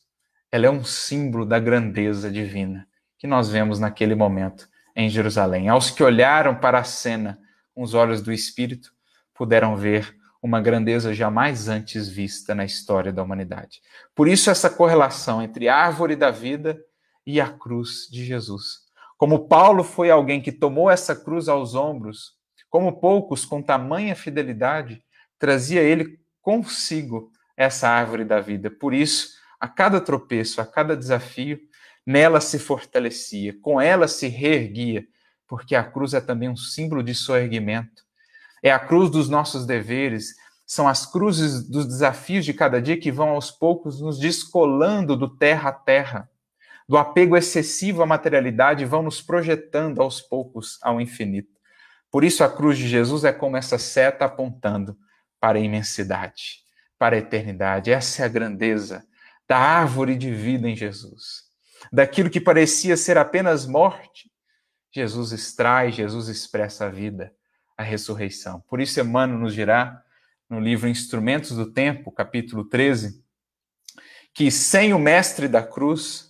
[0.51, 5.69] ela é um símbolo da grandeza divina que nós vemos naquele momento em Jerusalém.
[5.69, 7.39] Aos que olharam para a cena
[7.75, 8.93] com os olhos do Espírito,
[9.35, 13.83] puderam ver uma grandeza jamais antes vista na história da humanidade.
[14.15, 16.79] Por isso, essa correlação entre árvore da vida
[17.27, 18.87] e a cruz de Jesus
[19.19, 22.35] Como Paulo foi alguém que tomou essa cruz aos ombros,
[22.71, 25.03] como poucos com tamanha fidelidade,
[25.39, 28.71] trazia ele consigo essa árvore da vida.
[28.71, 31.59] Por isso, a cada tropeço, a cada desafio,
[32.07, 35.07] nela se fortalecia, com ela se reerguia,
[35.49, 38.05] porque a cruz é também um símbolo de soerguimento.
[38.63, 40.35] É a cruz dos nossos deveres,
[40.67, 45.29] são as cruzes dos desafios de cada dia que vão aos poucos nos descolando do
[45.29, 46.29] terra a terra,
[46.89, 51.57] do apego excessivo à materialidade, vão nos projetando aos poucos ao infinito.
[52.11, 54.97] Por isso a cruz de Jesus é como essa seta apontando
[55.41, 56.61] para a imensidade,
[56.99, 57.91] para a eternidade.
[57.91, 59.05] Essa é a grandeza
[59.49, 61.45] da árvore de vida em Jesus.
[61.93, 64.31] Daquilo que parecia ser apenas morte,
[64.93, 67.33] Jesus extrai, Jesus expressa a vida,
[67.77, 68.61] a ressurreição.
[68.69, 70.03] Por isso Emmanuel nos dirá
[70.49, 73.23] no livro Instrumentos do Tempo, capítulo 13,
[74.33, 76.26] que sem o mestre da cruz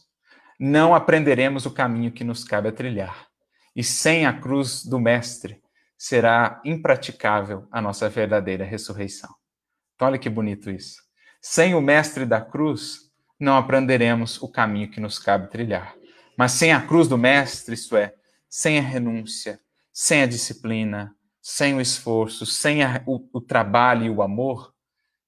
[0.59, 3.26] não aprenderemos o caminho que nos cabe a trilhar.
[3.74, 5.61] E sem a cruz do mestre
[5.98, 9.30] será impraticável a nossa verdadeira ressurreição.
[9.94, 11.02] Então, olha que bonito isso.
[11.40, 15.94] Sem o mestre da cruz, não aprenderemos o caminho que nos cabe trilhar.
[16.36, 18.14] Mas sem a cruz do mestre, isto é,
[18.48, 19.61] sem a renúncia,
[19.92, 21.14] sem a disciplina,
[21.48, 24.74] sem o esforço, sem a, o, o trabalho e o amor,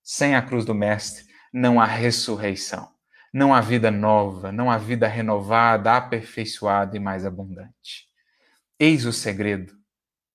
[0.02, 2.88] sem a cruz do Mestre, não há ressurreição,
[3.32, 8.06] não há vida nova, não há vida renovada, aperfeiçoada e mais abundante.
[8.78, 9.74] Eis o segredo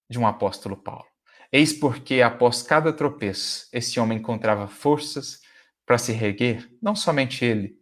[0.10, 1.08] de um apóstolo Paulo.
[1.52, 5.40] Eis porque, após cada tropeço, esse homem encontrava forças
[5.86, 7.78] para se reguer, não somente ele.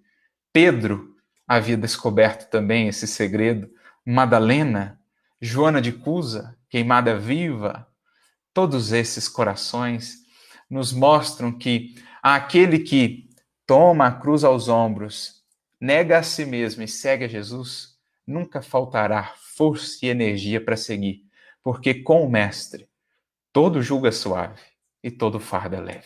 [0.51, 1.16] Pedro
[1.47, 3.70] havia descoberto também esse segredo,
[4.05, 4.99] Madalena,
[5.39, 7.88] Joana de Cusa, queimada viva,
[8.53, 10.18] Todos esses corações
[10.70, 13.30] nos mostram que aquele que
[13.72, 15.45] toma a cruz aos ombros,
[15.80, 17.95] nega a si mesmo e segue a Jesus,
[18.28, 21.22] nunca faltará força e energia para seguir,
[21.63, 22.89] porque com o Mestre
[23.53, 24.59] todo julgo é suave
[25.01, 26.05] e todo fardo é leve.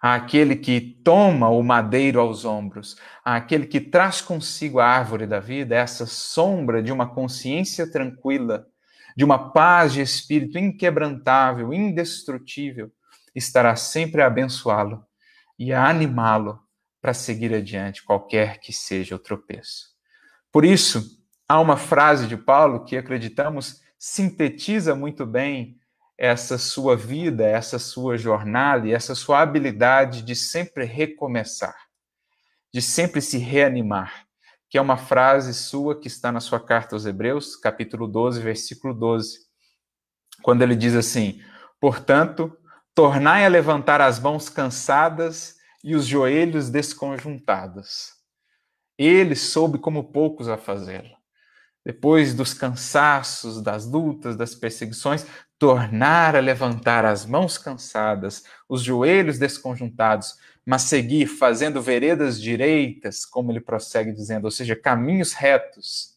[0.00, 5.74] Aquele que toma o madeiro aos ombros, aquele que traz consigo a árvore da vida,
[5.74, 8.66] essa sombra de uma consciência tranquila,
[9.14, 12.90] de uma paz de espírito inquebrantável, indestrutível,
[13.34, 15.06] estará sempre a abençoá-lo
[15.58, 16.60] e a animá-lo
[17.00, 19.90] para seguir adiante, qualquer que seja o tropeço.
[20.50, 21.02] Por isso,
[21.48, 25.78] há uma frase de Paulo que acreditamos sintetiza muito bem
[26.18, 31.76] essa sua vida, essa sua jornada e essa sua habilidade de sempre recomeçar,
[32.72, 34.26] de sempre se reanimar
[34.72, 38.94] que é uma frase sua que está na sua carta aos Hebreus, capítulo 12, versículo
[38.94, 39.40] 12,
[40.40, 41.42] quando ele diz assim:
[41.78, 42.56] Portanto,
[42.94, 48.12] tornai a levantar as mãos cansadas e os joelhos desconjuntados.
[48.98, 51.16] Ele soube como poucos a fazê-lo.
[51.84, 55.26] Depois dos cansaços, das lutas, das perseguições,
[55.58, 63.50] tornar a levantar as mãos cansadas, os joelhos desconjuntados, mas seguir fazendo veredas direitas, como
[63.50, 66.14] ele prossegue dizendo, ou seja, caminhos retos,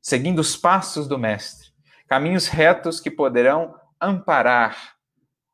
[0.00, 1.68] seguindo os passos do Mestre,
[2.06, 4.97] caminhos retos que poderão amparar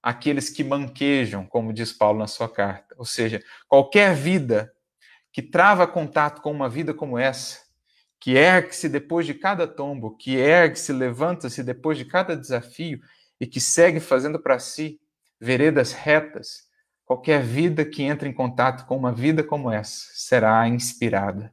[0.05, 2.95] aqueles que manquejam, como diz Paulo na sua carta.
[2.99, 4.73] Ou seja, qualquer vida
[5.33, 7.61] que trava contato com uma vida como essa,
[8.21, 13.01] que ergue-se depois de cada tombo, que ergue-se, levanta-se depois de cada desafio
[13.41, 15.01] e que segue fazendo para si
[15.41, 16.69] veredas retas,
[17.05, 21.53] Qualquer vida que entre em contato com uma vida como essa será inspirada,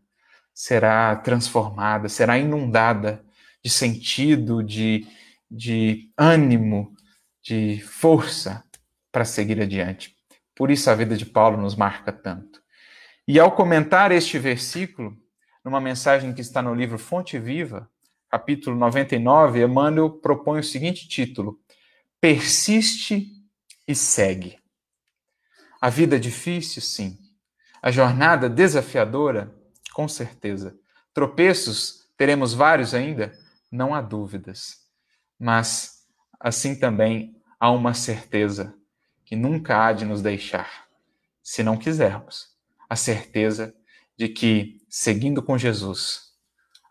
[0.54, 3.24] será transformada, será inundada
[3.64, 5.06] de sentido, de,
[5.50, 6.96] de ânimo,
[7.42, 8.64] de força
[9.12, 10.16] para seguir adiante.
[10.56, 12.62] Por isso a vida de Paulo nos marca tanto.
[13.28, 15.18] E ao comentar este versículo,
[15.64, 17.90] numa mensagem que está no livro Fonte Viva,
[18.30, 21.60] capítulo 99, Emmanuel propõe o seguinte título:
[22.20, 23.28] Persiste
[23.88, 24.58] e segue.
[25.80, 27.18] A vida é difícil, sim.
[27.82, 29.54] A jornada desafiadora,
[29.94, 30.78] com certeza.
[31.14, 33.32] Tropeços, teremos vários ainda?
[33.72, 34.78] Não há dúvidas.
[35.40, 36.01] Mas,
[36.42, 38.76] assim também, há uma certeza
[39.26, 40.88] que nunca há de nos deixar,
[41.42, 42.50] se não quisermos.
[42.90, 43.74] A certeza
[44.18, 46.32] de que, seguindo com Jesus,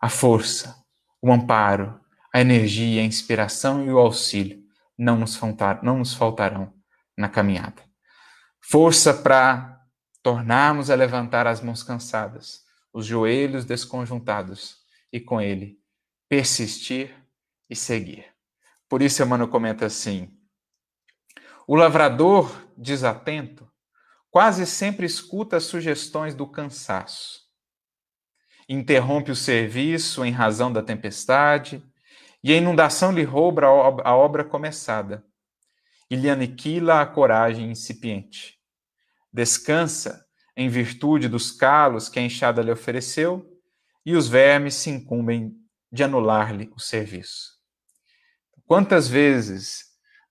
[0.01, 0.75] a força,
[1.21, 1.99] o amparo,
[2.33, 4.63] a energia, a inspiração e o auxílio
[4.97, 6.73] não nos, faltar, não nos faltarão
[7.15, 7.91] na caminhada
[8.61, 9.81] força para
[10.23, 14.77] tornarmos a levantar as mãos cansadas, os joelhos desconjuntados
[15.11, 15.79] e com ele
[16.29, 17.13] persistir
[17.69, 18.30] e seguir.
[18.91, 20.29] Por isso, Emmanuel comenta assim:
[21.65, 23.67] o lavrador desatento
[24.29, 27.41] quase sempre escuta as sugestões do cansaço
[28.67, 31.83] interrompe o serviço em razão da tempestade,
[32.43, 35.25] e a inundação lhe rouba a obra começada,
[36.09, 38.57] e lhe aniquila a coragem incipiente.
[39.31, 40.25] Descansa
[40.55, 43.45] em virtude dos calos que a enxada lhe ofereceu,
[44.05, 45.53] e os vermes se incumbem
[45.91, 47.60] de anular-lhe o serviço.
[48.71, 49.83] Quantas vezes,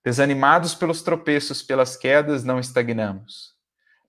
[0.03, 3.53] desanimados pelos tropeços, pelas quedas, não estagnamos,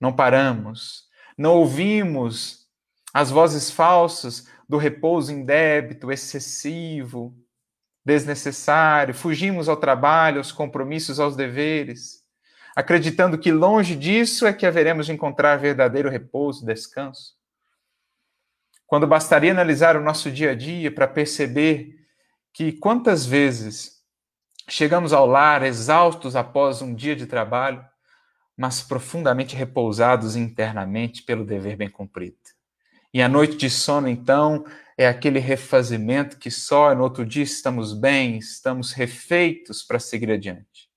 [0.01, 1.03] não paramos,
[1.37, 2.67] não ouvimos
[3.13, 7.37] as vozes falsas do repouso indébito, excessivo,
[8.03, 12.25] desnecessário, fugimos ao trabalho, aos compromissos, aos deveres,
[12.75, 17.35] acreditando que longe disso é que haveremos de encontrar verdadeiro repouso, descanso.
[18.87, 21.99] Quando bastaria analisar o nosso dia a dia para perceber
[22.51, 24.01] que quantas vezes
[24.69, 27.85] chegamos ao lar exaustos após um dia de trabalho,
[28.57, 32.37] mas profundamente repousados internamente pelo dever bem cumprido.
[33.13, 34.65] E a noite de sono, então,
[34.97, 40.91] é aquele refazimento que só no outro dia estamos bem, estamos refeitos para seguir adiante.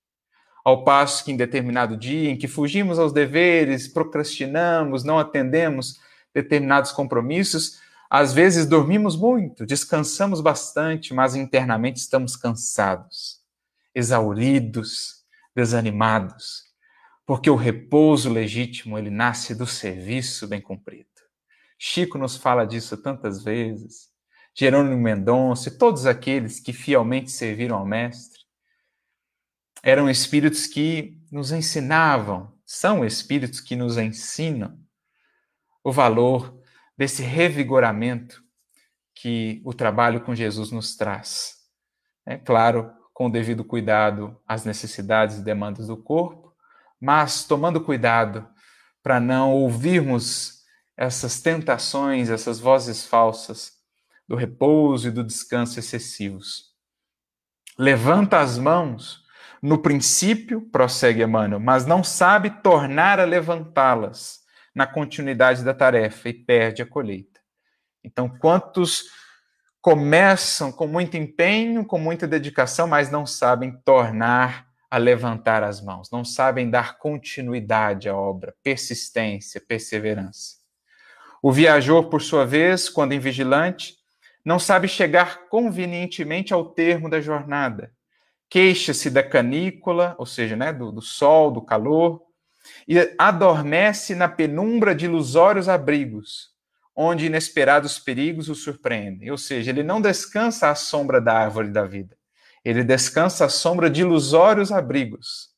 [0.63, 5.99] Ao passo que em determinado dia em que fugimos aos deveres, procrastinamos, não atendemos
[6.33, 13.41] determinados compromissos, às vezes dormimos muito, descansamos bastante, mas internamente estamos cansados,
[13.95, 15.23] exauridos,
[15.55, 16.65] desanimados,
[17.25, 21.09] porque o repouso legítimo ele nasce do serviço bem cumprido.
[21.79, 24.09] Chico nos fala disso tantas vezes.
[24.53, 28.45] Jerônimo Mendonça todos aqueles que fielmente serviram ao Mestre
[29.83, 34.79] eram espíritos que nos ensinavam, são espíritos que nos ensinam
[35.83, 36.59] o valor
[36.97, 38.43] desse revigoramento
[39.13, 41.57] que o trabalho com Jesus nos traz.
[42.25, 46.53] É claro, com o devido cuidado às necessidades e demandas do corpo,
[46.99, 48.45] mas tomando cuidado
[49.01, 50.65] para não ouvirmos
[50.97, 53.71] essas tentações, essas vozes falsas
[54.27, 56.73] do repouso e do descanso excessivos.
[57.79, 59.23] Levanta as mãos,
[59.61, 64.41] no princípio, prossegue Emmanuel, mas não sabe tornar a levantá-las
[64.75, 67.39] na continuidade da tarefa e perde a colheita.
[68.03, 69.05] Então, quantos
[69.85, 76.09] começam com muito empenho, com muita dedicação, mas não sabem tornar a levantar as mãos,
[76.09, 80.55] não sabem dar continuidade à obra, persistência, perseverança.
[81.39, 83.97] O viajor, por sua vez, quando invigilante,
[84.43, 87.91] não sabe chegar convenientemente ao termo da jornada.
[88.49, 92.23] Queixa-se da canícula, ou seja, né, do, do sol, do calor,
[92.87, 96.54] e adormece na penumbra de ilusórios abrigos,
[96.95, 99.29] onde inesperados perigos o surpreendem.
[99.29, 102.17] Ou seja, ele não descansa à sombra da árvore da vida,
[102.63, 105.49] ele descansa à sombra de ilusórios abrigos,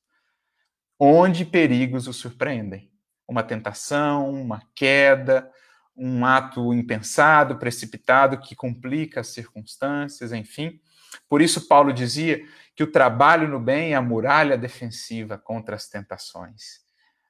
[1.00, 2.92] onde perigos o surpreendem.
[3.28, 5.52] Uma tentação, uma queda,
[5.96, 10.80] um ato impensado, precipitado, que complica as circunstâncias, enfim.
[11.28, 12.42] Por isso, Paulo dizia
[12.76, 16.82] que o trabalho no bem é a muralha defensiva contra as tentações.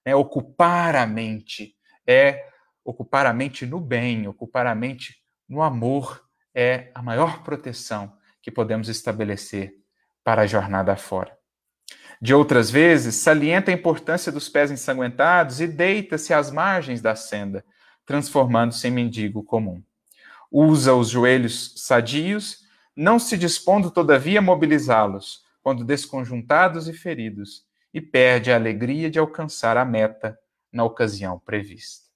[0.03, 2.45] É ocupar a mente, é
[2.87, 6.23] ocupar a mente no bem, ocupar a mente no amor,
[6.55, 9.73] é a maior proteção que podemos estabelecer
[10.23, 11.37] para a jornada fora.
[12.21, 17.63] De outras vezes, salienta a importância dos pés ensanguentados e deita-se às margens da senda,
[18.05, 19.83] transformando-se em mendigo comum.
[20.49, 22.59] Usa os joelhos sadios,
[22.95, 29.19] não se dispondo, todavia, a mobilizá-los, quando desconjuntados e feridos, e perde a alegria de
[29.19, 30.39] alcançar a meta
[30.71, 32.06] na ocasião prevista.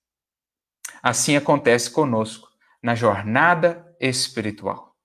[1.01, 2.49] Assim acontece conosco
[2.81, 4.95] na jornada espiritual.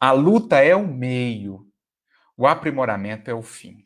[0.00, 1.66] A luta é o meio,
[2.36, 3.84] o aprimoramento é o fim.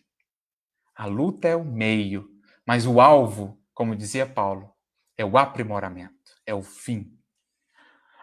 [0.94, 2.28] A luta é o meio,
[2.66, 4.70] mas o alvo, como dizia Paulo,
[5.16, 7.18] é o aprimoramento é o fim.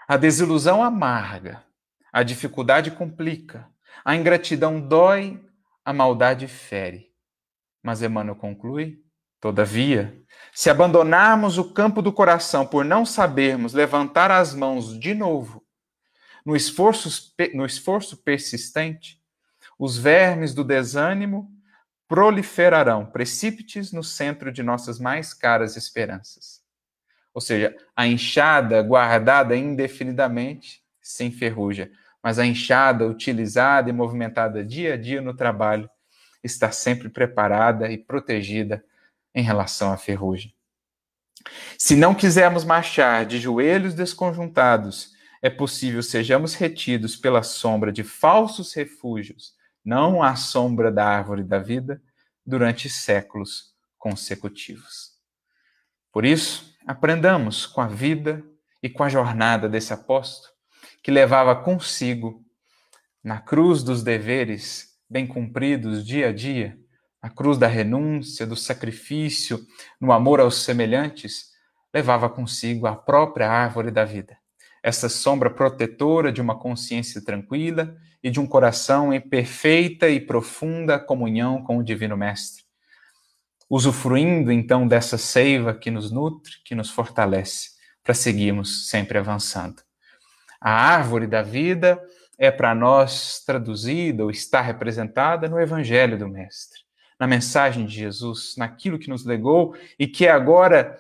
[0.08, 1.64] A desilusão amarga,
[2.12, 3.70] a dificuldade complica,
[4.04, 5.44] a ingratidão dói,
[5.84, 7.14] a maldade fere.
[7.84, 9.04] Mas Emmanuel conclui:
[9.40, 10.22] todavia,
[10.54, 15.64] se abandonarmos o campo do coração por não sabermos levantar as mãos de novo,
[16.46, 19.22] no esforço, no esforço persistente,
[19.78, 21.52] os vermes do desânimo
[22.08, 26.62] proliferarão precípites no centro de nossas mais caras esperanças.
[27.34, 31.92] Ou seja, a enxada guardada indefinidamente se enferruja,
[32.22, 35.90] mas a enxada utilizada e movimentada dia a dia no trabalho
[36.44, 38.84] está sempre preparada e protegida
[39.34, 40.54] em relação à ferrugem.
[41.78, 45.12] Se não quisermos marchar de joelhos desconjuntados,
[45.42, 49.54] é possível sejamos retidos pela sombra de falsos refúgios,
[49.84, 52.02] não à sombra da árvore da vida,
[52.46, 55.12] durante séculos consecutivos.
[56.12, 58.44] Por isso, aprendamos com a vida
[58.82, 60.54] e com a jornada desse apóstolo,
[61.04, 62.44] que levava consigo,
[63.24, 66.78] na cruz dos deveres bem cumpridos dia a dia,
[67.22, 69.60] na cruz da renúncia, do sacrifício,
[70.00, 71.50] no amor aos semelhantes,
[71.94, 74.38] levava consigo a própria árvore da vida,
[74.82, 81.00] essa sombra protetora de uma consciência tranquila e de um coração em perfeita e profunda
[81.00, 82.64] comunhão com o Divino Mestre.
[83.70, 87.72] Usufruindo então dessa seiva que nos nutre, que nos fortalece,
[88.04, 89.82] para seguirmos sempre avançando.
[90.60, 92.02] A árvore da vida
[92.38, 96.80] é para nós traduzida ou está representada no Evangelho do Mestre,
[97.20, 100.98] na mensagem de Jesus, naquilo que nos legou e que é agora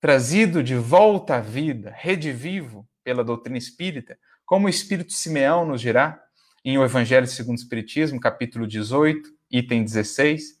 [0.00, 6.20] trazido de volta à vida, redivivo pela doutrina espírita, como o Espírito Simeão nos dirá
[6.62, 10.60] em O Evangelho segundo o Espiritismo, capítulo 18, item 16,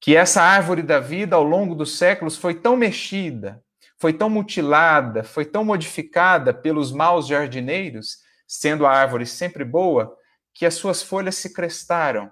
[0.00, 3.62] que essa árvore da vida ao longo dos séculos foi tão mexida,
[3.96, 8.18] foi tão mutilada, foi tão modificada pelos maus jardineiros,
[8.48, 10.12] sendo a árvore sempre boa,
[10.52, 12.30] que as suas folhas se crestaram,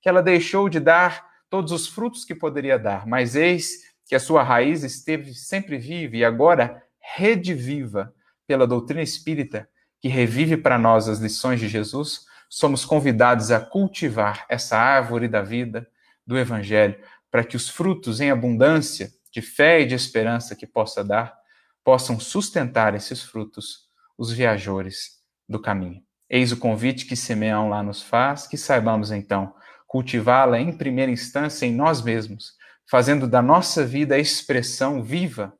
[0.00, 4.20] que ela deixou de dar todos os frutos que poderia dar, mas eis que a
[4.20, 8.14] sua raiz esteve sempre viva e agora rediviva
[8.46, 9.68] pela doutrina espírita,
[10.00, 15.42] que revive para nós as lições de Jesus, somos convidados a cultivar essa árvore da
[15.42, 15.86] vida
[16.26, 16.98] do Evangelho,
[17.30, 21.36] para que os frutos em abundância de fé e de esperança que possa dar,
[21.84, 26.02] possam sustentar esses frutos os viajores do caminho.
[26.30, 29.54] Eis o convite que Simeão lá nos faz, que saibamos então
[29.92, 32.54] cultivá-la em primeira instância em nós mesmos,
[32.90, 35.52] fazendo da nossa vida a expressão viva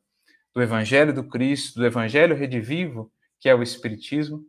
[0.54, 4.40] do Evangelho do Cristo, do Evangelho redivivo, que é o Espiritismo,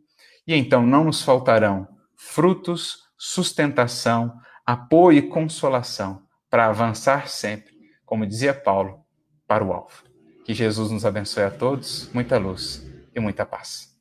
[0.46, 4.32] e então não nos faltarão frutos, sustentação,
[4.64, 7.74] apoio e consolação para avançar sempre,
[8.06, 9.04] como dizia Paulo,
[9.46, 10.02] para o alvo.
[10.46, 13.93] Que Jesus nos abençoe a todos, muita luz e muita paz.